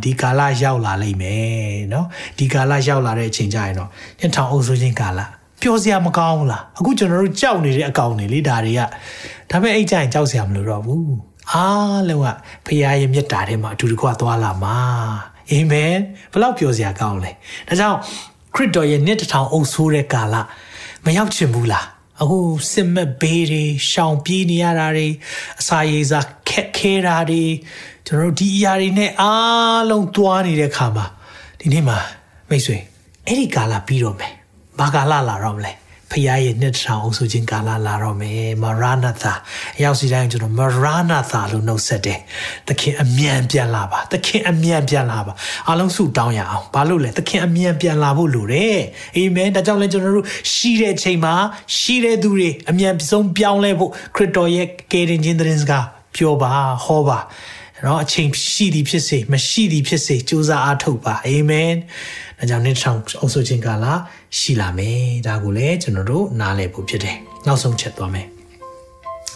[0.04, 5.20] ဒီကာလရောက်လာလိမ့်မယ်နော်ဒီကာလရောက်လာတဲ့အချိန်ကျရင်တော့ညထောင်အုပ်ဆိုးခြင်းကာလ
[5.62, 8.82] ပျော်စရာမကောင်းဘူးလားအခုကျွန်တော်တို့ကြောက်နေတဲ့အကောင်တွေလေဒါတွေက
[9.50, 12.28] ဒါပေမဲ့အဲ့ကြရင်ကြောက်စရာမလိုတော့ဘူး အားလုံးက
[12.66, 14.78] ဖခင်ရဲ့မြတ်တာထဲမှာအတူတကွသွားလာမှာ
[15.52, 15.96] အာမင်
[16.32, 17.32] ဘလောက်ပျော်စရာကောင်းလဲ
[17.68, 17.98] ဒါကြောင့်
[18.56, 20.36] ခရစ်တော်ရဲ့နှစ်တထောင်အုပ်ဆိုးတဲ့ကာလ
[21.06, 21.86] မရောက်ချင်ဘူးလား
[22.22, 22.40] အခု
[22.72, 25.08] စစ်မက်ဘေးတွေရှောင်ပြေးနေရတာတွေ
[25.60, 27.44] အစာရေစာခက်ခဲတာတွေ
[28.08, 31.06] ကျွန်တော်တို့ဒီအရာတွေနဲ့အားလုံးသွားနေတဲ့ခါမှာ
[31.60, 31.98] ဒီနေ့မှာ
[32.50, 32.78] မိတ်ဆွေ
[33.26, 34.34] အဲ့ဒီကာလပြီးတော့မယ်
[34.80, 35.72] ဘာကာလလာတော့မလဲ
[36.14, 39.34] ဖခင်ရဲ့နှစ်ထောင်အုပ်စုချင်းကာလလာတော့မယ်မရဏသာ
[39.78, 42.20] အရောက်စီတိုင်းကျွန်တော်မရဏသာလို့နှုတ်ဆက်တယ်
[42.68, 45.34] သခင်အမြန်ပြန်လာပါသခင်အမြန်ပြန်လာပါ
[45.68, 48.80] အားလုံးဆုတောင်းရအောင်ဘာလို့လဲသခင်အမြန်ပြန်လာဖို့လိုတယ်
[49.16, 51.36] အာမင်ဒါကြောင့်လဲကျွန်တော်တို့ရှိတဲ့အချိန်မှာ
[51.78, 56.52] ရှိတဲ့သူတွေအမြန်ဆုံးပြောင်းလဲဖို့ခရစ်တော်ရဲ့ကယ်တင်ခြင်းသတင်းစကားပြောပါ
[56.86, 57.20] ဟောပါ
[57.86, 61.74] နော်အချိန်ရှိသည်ဖြစ်စေမရှိသည်ဖြစ်စေကြိုးစားအားထုတ်ပါအာမင်
[62.44, 63.86] ဒါကြောင့်နေ့ထောင်အုပ်စုခြင်းကာလ
[64.38, 68.28] ရှိလာမယ်ဒါကိုလည်းကျွန်တော်တို့နားလည်ဖို့ဖြစ်တယ်နောက်ဆုံးချက်သွားမယ်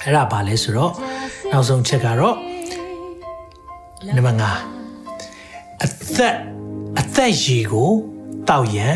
[0.04, 0.92] အဲ့ဒါဘာလဲဆိုတော့
[1.52, 2.36] နောက်ဆုံးချက်ကတော့
[4.16, 6.36] နံပါတ်5အသက်
[7.00, 7.90] အသက်ရည်ကို
[8.50, 8.96] တောက်ရန်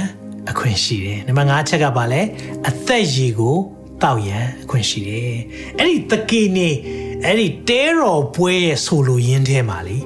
[0.50, 2.22] အခွင့်ရှိတယ်နံပါတ်5ချက်ကဘာလဲ
[2.68, 3.56] အသက်ရည်ကို
[4.04, 5.34] တောက်ရန်အခွင့်ရှိတယ်
[5.78, 6.70] အဲ့ဒီတကေနေ
[7.26, 9.98] အဲ့ဒီတဲတော်ပွဲရဲ့ဆိုလိုရင်းထဲမှာလေ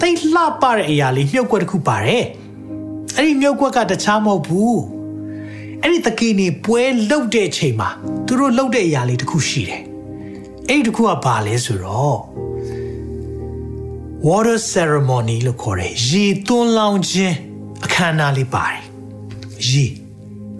[0.00, 2.24] တိတ်လှပတဲ့အရာလေးမြုပ်ကွက်တစ်ခုပါတယ်
[3.16, 4.80] အဲ့ဒီမြုပ်ကွက်ကတခြားမဟုတ်ဘူး
[5.82, 7.88] အဲ့ဒီတကေနေပွဲလှုပ်တဲ့ချိန်မှာ
[8.26, 9.82] သူတို့လှုပ်တဲ့အရာလေးတစ်ခုရှိတယ်
[10.68, 12.18] အဲ့ဒီတစ်ခုကဘာလဲဆိုတော့
[14.28, 17.36] water ceremony လို့ခေါ်တယ်ရေသွန်းလောင်းခြင်း
[17.84, 18.80] အခမ်းအနားလေးပါတယ်
[19.68, 19.84] ရေ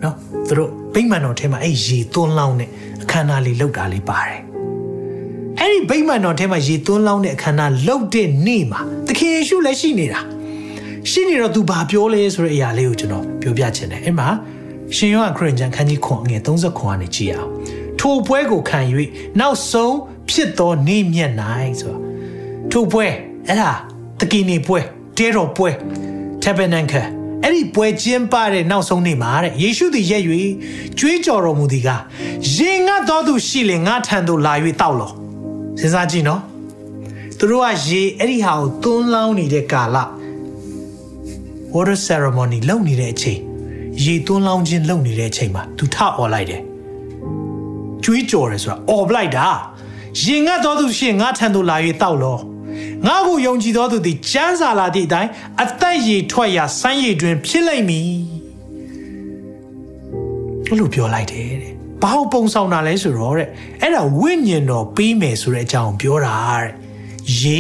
[0.02, 0.14] နော်
[0.48, 2.70] သူတို့ဗိမာန်တော်ထဲမှာအဲ့ရေသွန်းလောင်းတဲ့
[3.02, 4.40] အခမ်းအနားလေးလုပ်တာလေးပါတယ်
[5.58, 10.20] အဲ့ဒီဗိမာန်တော်ထဲမှာရေသွန်းလောင်းတဲ့အခမ်းအနားလုပ်တဲ့နေ့မှာသခင်ယေရှုလည်းရှိနေတာ
[11.10, 14.28] ရှိနေတော့သူဘာပြောလဲဆိုတဲ့အရာလေးကိုကျွန်တော်ပြောပြချင်တယ်အဲ့မှာ
[14.96, 17.50] ရှင်ယောဟန်ခရစ်ယာန်ခန်းကြီးခွန်ငယ်30ခွန်ကနေကြည့်အောင်
[18.00, 18.78] ထိုပွဲကိုခံ၍
[19.40, 19.96] နောက်ဆုံး
[20.30, 21.32] ဖြစ်သောနေ့မြတ်၌
[21.80, 22.00] ဆိုတော့
[22.72, 23.06] ထိုပွဲ
[23.48, 23.72] အဲ့ဒါ
[24.20, 24.80] တကီနေပွဲ
[25.16, 25.70] တဲတော်ပွဲ
[26.42, 27.06] tabernacle
[27.42, 30.22] အဲ့ဒီပွဲကျင်းပတဲ့နောက်ဆုံးနေ့မှာတဲ့ယေရှုသည်ရက်၍
[30.98, 31.88] ကြွေးကြော်တော်မူသည်က
[32.54, 35.12] ရင်ငတ်တော်သူရှိလေငါထံသို့လာ၍တောက်လော
[35.80, 36.40] စဉ်းစားကြည့်နော်
[37.38, 39.96] သူတို့ကရေအဲ့ဒီဟာကိုသွန်းလောင်းနေတဲ့ကာလ
[41.74, 43.40] water ceremony လုပ်နေတဲ့အချိန်
[44.04, 46.62] ရေသွန်းလောင်းခြင်းလုပ်နေတဲ့အချိန်မှာသူထអော်လိုက်တယ်
[48.04, 49.46] ကြွေးကြော်တယ်ဆိုတာអော်ပလိုက်တာ
[50.22, 52.38] ရင်ငတ်တော်သူရှိငါထံသို့လာ၍တောက်လော
[53.06, 55.30] ငါ့ကိုယုံကြည်သောသူသည်ကျမ်းစာလာသည့်အတိုင်း
[55.62, 58.10] အသက်ရည်ထွက်ရာစမ်းရည်တွင် ဖြစ်လိမ့်မည်
[60.66, 63.48] ဘလို့ပြောလိုက်တယ်တဲ့ဘာလို့ပုံဆောင်တာလဲဆိုတော့တဲ့
[63.80, 66.70] အဲ့ဒါဝိညာဉ်တော်ပေးမယ်ဆိုတဲ့အကြောင်းပြောတာတဲ့
[67.40, 67.58] ရေ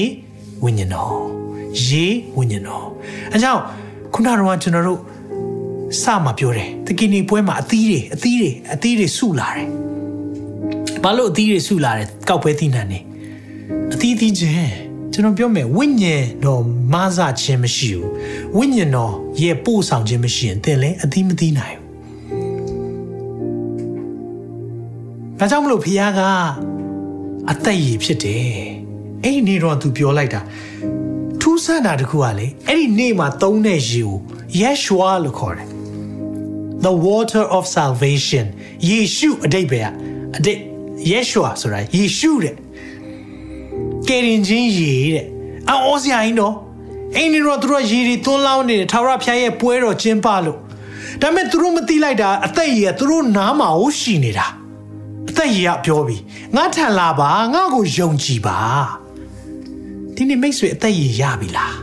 [0.62, 1.14] ဝိညာဉ်တော်
[1.86, 2.86] ရေဝိညာဉ်တော်
[3.32, 3.62] အဲကြောင့်
[4.16, 5.00] ခုနကတော့ကျွန်တော်တို့
[6.02, 9.68] စမှာပြောတယ်တကီနီပွဲမှာအသီးတွေအသီးတွေအသီးတွေစုလာတယ်
[11.02, 12.98] ဘာလို့အသီးတွေစုလာတယ်ကောက်ပွဲသီးနှံနေ
[13.94, 14.74] အသီးသီးချင်း
[15.12, 18.10] ကျွန်တော်ပြောမယ်ဝိညာဉ်တော်မဆခြင်းမရှိဘူး
[18.56, 26.20] ဝိညာဉ်တော်ရဲ့ပို့ဆောင်ခြင်းမရှိရင်သင်လည်းအသီးမသီးနိုင်ဘူးဒါကြောင့်မလို့ဖခင်က
[27.50, 28.46] အသက်ရည်ဖြစ်တယ်
[29.22, 30.65] အဲ့ဒီနေ့တော့သူပြောလိုက်တာထူး
[31.64, 34.18] ဆန်းတာတခုကလေအဲ့ဒီနေ့မှာသုံးတဲ့ရေကို
[34.60, 35.68] Yeshua လို့ခေါ်တယ်
[36.86, 38.46] the water of salvation
[38.88, 39.80] ယေရှုအတိတ်ပဲ
[40.36, 40.60] အတိတ်
[41.12, 42.54] Yeshua ဆိုတာယေရှုတဲ့
[44.08, 45.26] ကယ်တင်ခြင်းရေတဲ့
[45.70, 46.54] အော်စရာကြီးနော်
[47.16, 50.58] အိမ်နေတော့သူတို့ရေတွေသွန်းလောင်းနေတယ်ထာဝရဘုရားရဲ့ပွဲတော်ကျင်းပလို့
[51.22, 54.46] ဒါပေမဲ့သူတို့မသိလိုက်တာအသက်ရည်ကသူတို့နားမှာဟိုရှိနေတာ
[55.28, 56.22] အသက်ရည်ကပြောပြီး
[56.56, 58.58] ငါထန်လာပါငါ့ကိုယုံကြည်ပါ
[60.16, 61.76] ဒီနေ့မိတ်ဆွေအသက်ရည်ရပြီလား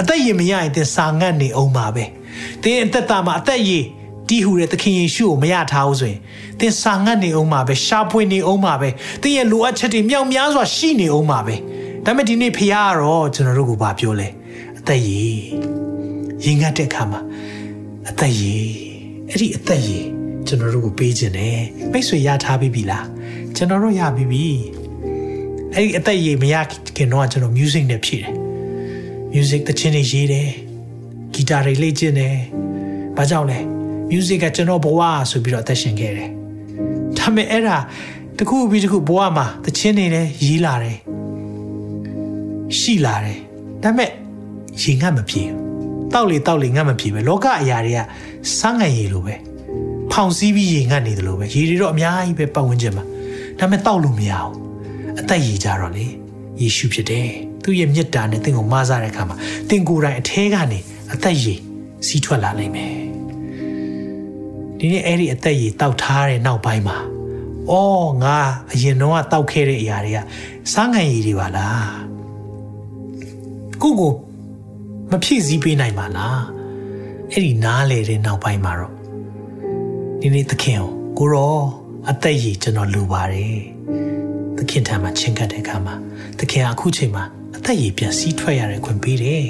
[0.00, 2.04] အသက်ရည်မရရင်သင်စာငတ်နေအောင်ပါပဲ
[2.62, 3.84] သင်အသက်တာမှာအသက်ရည်
[4.28, 6.20] တီးဟူတဲ့သခင်ယေရှုကိုမရထားဘူးဆိုရင်
[6.60, 8.88] သင်စာငတ်နေအောင်ပါပဲရှားပွေနေအောင်ပါပဲ
[9.22, 11.54] သင်ရဲ့လိုအပ်ချက်တွေမြောက်များစွာရှိနေအောင်ပါပဲ
[12.04, 14.28] ဒါပေမဲ့ဒီနေ့ဖခင်ကတော့ကျွန်တော်တို့ကိုဗာပြောလဲ
[14.78, 15.40] အသက်ရည်
[16.44, 17.20] ရင်ငတ်တဲ့အခါမှာ
[18.08, 18.68] အသက်ရည်
[19.30, 20.04] အဲ့ဒီအသက်ရည်
[20.46, 21.60] ကျွန်တော်တို့ကိုပေးခြင်းတယ်
[21.92, 23.06] မိတ်ဆွေရထားပြီးပြီလား
[23.56, 24.44] ကျွန်တော်တို့ရပြီးပြီ
[25.78, 26.56] အဲ့ဒီအသက်ရည်မရ
[26.96, 28.34] ခင်တော့ကျွန်တော် music နဲ့ဖြည့်တယ်
[29.32, 30.48] music တခြင်းတွေရေးတယ်
[31.34, 32.36] ဂီတာတွေလေ့ကျင့်တယ်
[33.16, 33.58] ဘာကြောင့်လဲ
[34.10, 35.00] music ကကျွန်တော်ဘဝ
[35.30, 36.30] ဆိုပြီးတော့အသက်ရှင်ခဲ့တယ်
[37.18, 37.78] ဒါပေမဲ့အဲ့ဒါ
[38.38, 40.98] တခုပြီးတခုဘဝမှာတခြင်းတွေလည်းရေးလာတယ်
[42.78, 43.38] ရှိလာတယ်
[43.82, 44.10] ဒါပေမဲ့
[44.82, 45.58] ရင်ငတ်မပြေဘူး
[46.12, 48.00] တောက်လေတောက်လေငတ်မပြေပဲလောကအရာတွေက
[48.58, 49.34] စမ်းငံရည်လိုပဲ
[50.12, 53.04] ဖောင်စည်းပြီးရေငတ်နေတယ်လို့ပဲရေတွေတော့အများကြီးပဲပတ်ဝန်းကျင်မှာ
[53.58, 54.65] ဒါပေမဲ့တောက်လို့မရအောင်အ
[55.28, 56.06] သက်ရည်ကြတော့လေ
[56.60, 57.28] ယေရှုဖြစ်တယ်
[57.62, 59.36] သူ့ရဲ့မြတ်တာနဲ့သင်ကိုမဆားတဲ့အခါမှာ
[59.68, 60.78] သင်ကိုယ်တိုင်အထဲကနေ
[61.12, 61.60] အသက်ရည်
[62.06, 62.94] စီးထွက်လာနိုင်မယ်
[64.78, 66.98] ဒီနေ့အဲ့ဒီအသက်ရည်တောက်ထားတဲ့နောက်ပိုင်းမှာ
[67.70, 68.38] အော်ငါ
[68.72, 70.18] အရင်တော့တောက်ခဲ့တဲ့အရာတွေက
[70.72, 71.90] စားငံရည်တွေပါလား
[73.82, 74.12] ကိုကို
[75.10, 76.40] မဖြည့်ဆည်းပေးနိုင်ပါလား
[77.32, 78.94] အဲ့ဒီနားလေတဲ့နောက်ပိုင်းမှာတော့
[80.20, 80.80] ဒီနေ့သခင်
[81.18, 81.56] ကိုရော
[82.10, 83.56] အသက်ရည်ကျွန်တော်လိုပါတယ်
[84.58, 85.94] သခင်ထံမှာချင်းကပ်တဲ့အခါမှာ
[86.38, 87.24] သခင်ကအခုချိန်မှာ
[87.56, 89.46] အသက်ရည်ပြန်စီးထွက်ရတဲ့ခွင့်ပေးတယ်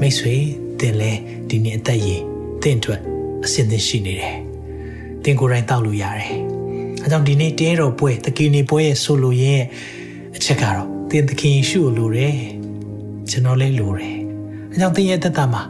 [0.00, 0.34] မိတ်ဆွေ
[0.80, 1.12] တင်လဲ
[1.48, 2.22] ဒီနေ့အသက်ရည်
[2.62, 3.00] တင့်အတွက်
[3.44, 4.36] အစင်သင်ရှိနေတယ်
[5.24, 6.30] တင်ကိုယ်တိုင်တောက်လို့ရတယ်
[7.02, 9.64] အဲကြောင့်ဒီနေ့တဲတော်ပွဲသခင်နေပွဲရဲ့ဆိုလိုရင်း
[10.36, 12.36] အချက်ကတော့တင်သခင်ယေရှုကိုလိုတယ်
[13.30, 14.16] ကျွန်တော်လည်းလိုတယ်
[14.70, 15.62] အဲကြောင့်တင်ရဲ့သက်တာမှာ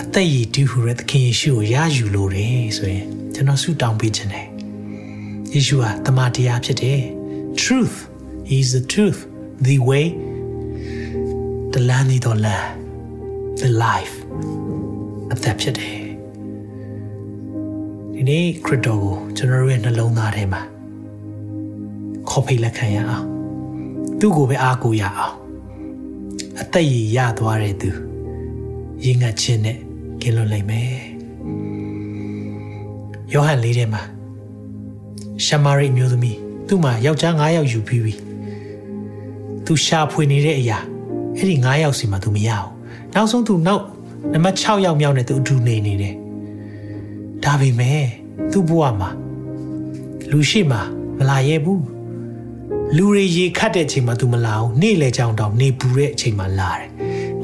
[0.00, 4.55] အသက်ရည်တူဟူတဲ့သခင်ယေရှုကိုရယူလိုတယ်ဆိုရင်ကျွန်တော်ဆုတောင်းပေးခြင်းတယ်
[5.56, 7.00] ယေရှုဟာတမန်တရားဖြစ်တယ်
[7.62, 7.96] truth
[8.48, 9.20] he is the truth
[9.66, 10.04] the way
[11.74, 12.70] the land is the land
[13.62, 14.16] the life
[15.32, 15.98] အသက်ဖြစ်တယ်
[18.14, 20.62] ဒီနေ့ခရစ်တော်ကိုကျွန်တော်တို့ရဲ့နှလုံးသားထဲမှာ
[22.28, 23.26] ခေါ်ဖိတ်လက်ခံရအောင်
[24.18, 25.36] သူ့ကိုပဲအားကိုးရအောင်
[26.60, 27.90] အသက်ရည်ရသွားတဲ့သူ
[29.04, 29.78] ရင်ငတ်ခြင်းနဲ့
[30.20, 30.90] ကင်းလွတ်နိုင်မယ်
[33.32, 34.02] ယောဟန်လေးထဲမှာ
[35.44, 38.14] ရှမာရိမျိုးသမီးသူ့မှာယောက်ျား9ယောက်ယူပြီးပြီ
[39.66, 40.78] သူရှာဖွေနေတဲ့အရာ
[41.36, 42.70] အဲ့ဒီ9ယောက်စီမှာသူမရဘူး
[43.14, 43.84] နောက်ဆုံးသူနောက်
[44.32, 46.14] နံပါတ်6ယောက်မြောက်နဲ့သူအတူနေနေတယ်
[47.44, 48.04] ဒါပေမဲ့
[48.52, 49.10] သူ့ဘဝမှာ
[50.30, 50.78] လူရှိမှ
[51.18, 51.84] မလာရဲဘူး
[52.96, 56.88] လူတွေရေခတ်တဲ့အချိန်မှာ तू မလာဘူးနေ့လေကြောင်တောင်နေပူတဲ့အချိန်မှာလာတယ်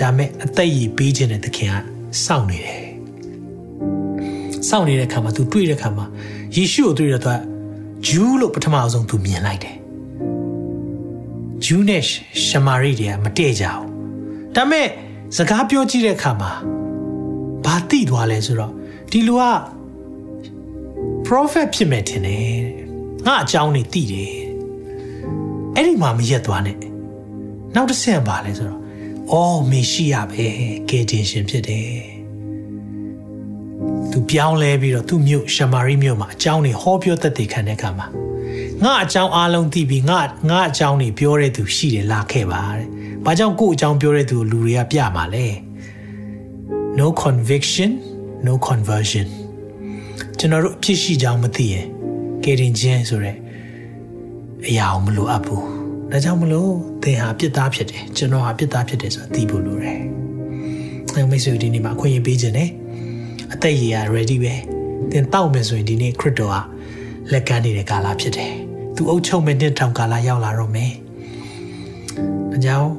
[0.01, 1.75] ဒါမဲ့အသက်ရည်ပေးခြင်းတဲ့သခင်က
[2.25, 2.83] စောင့်နေတယ်
[4.69, 6.07] စောင့်နေတဲ့အခါမှာ तू တွေ့တဲ့အခါမှာ
[6.57, 7.52] ယေရှုကိုတွေ့ရတော့
[8.07, 9.77] ဂျူးလို့ပထမအဆုံး तू မြင်လိုက်တယ်
[11.65, 12.03] ဂျူးနဲ့
[12.47, 14.87] ရှမာရိတွေကမတည့်ကြဘူးဒါမဲ့
[15.37, 16.53] စကားပြောကြည့်တဲ့အခါမှာ
[17.65, 18.73] ဘာတိသွားလဲဆိုတော့
[19.11, 19.45] ဒီလူက
[21.27, 22.47] prophet ဖြစ်မယ်ထင်တယ်
[23.27, 24.35] ငါအကြောင်းနေသိတယ်
[25.75, 26.77] အဲ့ဒီမှာမရက်သွားနဲ့
[27.75, 28.81] နောက်တစ်ဆင့်ပါလဲဆိုတော့
[29.33, 30.47] အော်မေရှိယပဲ
[30.89, 32.22] ကယ်တင်ရှင်ဖြစ်တယ်
[34.13, 38.07] သူပြောင်းလဲပြီးတော့သူ့မြို့ရှမာရိမြို့မှာအကြောင်းတွေဟောပြောသက်သေခံတဲ့အခါမှာ
[38.85, 40.21] ငါအကြောင်းအားလုံးသိပြီးငါ
[40.51, 42.87] ငါအကြောင်းတွေပြောတဲ့သူရှိတယ်လာခဲ့ပါတဲ့။
[43.25, 45.47] ဘာကြောင့်ကို့အကြောင်းပြောတဲ့သူကိုလူတွေကပြမှာလဲ။
[46.99, 47.91] No conviction
[48.47, 49.27] no conversion
[50.39, 51.87] ကျွန်တော်တို့အဖြစ်ရှိကြောင်းမသိရင်
[52.45, 53.37] ကယ်တင်ခြင်းဆိုတဲ့
[54.67, 55.65] အရာကိုမလိုအပ်ဘူး
[56.11, 56.73] ဒါကြောင့်မလို့
[57.03, 59.99] သင်ဟာပြစ်သားဖြစ်တယ်ကျွန်တော်ဟာပြစ်သားဖြစ်တယ်ဆိုတာသိဖို့လိုတယ်
[61.15, 62.69] အဲမိတ်ဆွေဒီနေ့မှာအခွင့်အရေးပေးခြင်းနဲ့
[63.55, 64.55] အသက်ရည်ရ ready ပဲ
[65.11, 66.57] သင်တောက်မယ်ဆိုရင်ဒီနေ့ခရစ်တော်က
[67.33, 68.55] လက်ကမ်းနေတဲ့ကာလဖြစ်တယ်
[68.95, 70.93] သူအုပ်ချုပ်မဲ့နှစ်ထောင်ကာလရောက်လာတော့မယ်
[72.51, 72.91] ဒါကြောင့်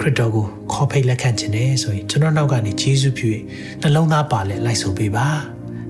[0.00, 3.30] ခရစ်တော်ကိုခေါ်ဖိတ်လက်ခံခြင်းနဲ့ဆိုရင်ကျွန်တော်နောက်ကနေယေရှုပြု
[3.80, 5.28] နှလုံးသားပါလဲလိုက်ဆိုပေးပါ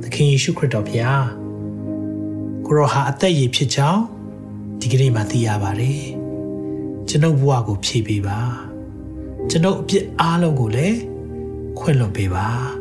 [0.02, 1.24] သခင်ယေရှုခရစ်တော်ဖျား
[2.66, 4.02] ကိုရောဟာအသက်ရည်ဖြစ်ကြောင်း
[4.80, 6.02] ဒီကနေ့မှသိရပါတယ်
[7.08, 8.40] ကျွန်ုပ်ဘဝကိုဖြည့်ပေးပါ
[9.50, 10.98] ကျွန်ုပ်အပြစ်အားလုံးကိုလည်း
[11.78, 12.77] ခွင့်လွှတ်ပေးပါ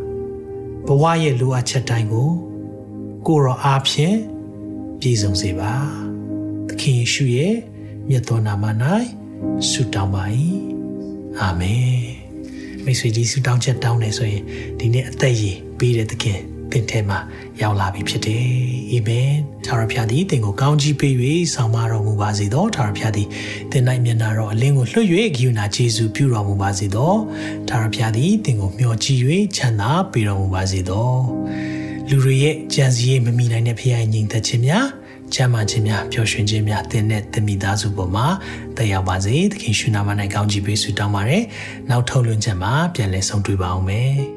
[0.87, 2.29] ဘဝရဲ့လိုအပ်ချက်တိုင်းကို
[3.27, 4.17] ကိုရောအားဖြင့်
[4.99, 5.73] ပြည့်စုံစေပါ
[6.67, 7.55] သခင်ယေရှုရဲ့
[8.09, 8.65] မြတ်သောနာမ၌
[9.69, 10.23] ဆုတောင်းပါ၏
[11.39, 12.01] အာမင်
[12.83, 14.43] မိတ်ဆွေဒီဆုတောင်းချက်တောင်းနေဆိုရင်
[14.79, 16.41] ဒီနေ့အသက်ရည်ပေးတဲ့သခင်
[16.71, 17.19] သင်ထဲမှာ
[17.61, 18.45] ရောက်လာပြီဖြစ်တယ်။
[18.91, 19.31] အာမင်။
[19.65, 21.13] ထာဝရဘုရားသည်သင်ကိုကောင်းချီးပေး၍
[21.53, 23.27] ဆောင်မတော်မူပါစေသော။ထာဝရဘုရားသည်
[23.71, 27.13] သင်၌မျက်နာတော်အလင်းကိုလွှတ်၍ဂိယူနာယေရှုပြုတော်မူပါစေသော။
[27.67, 29.21] ထာဝရဘုရားသည်သင်ကိုမျှော်ကြည့်၍
[29.55, 31.11] ချမ်းသာပေးတော်မူပါစေသော။
[32.09, 34.87] လူတွေရဲ့ကြံစည်ရမမိနိုင်တဲ့ဖခင်ညီသက်ခြင်းများ
[35.33, 38.27] ချမ်းသာခြင်းများပျော်ရွှင်ခြင်းများသင်နဲ့သင်မိသားစုပေါ်မှာ
[38.77, 41.43] တက်ရောက်ပါစေ။သခင်ရှုနာမ၌ကောင်းချီးပေးဆုတောင်းပါရယ်။
[41.89, 44.17] နောက်ထုတ်လွှင့်ချက်မှာပြန်လည်ဆုံတွေ့ပါအောင်မယ်။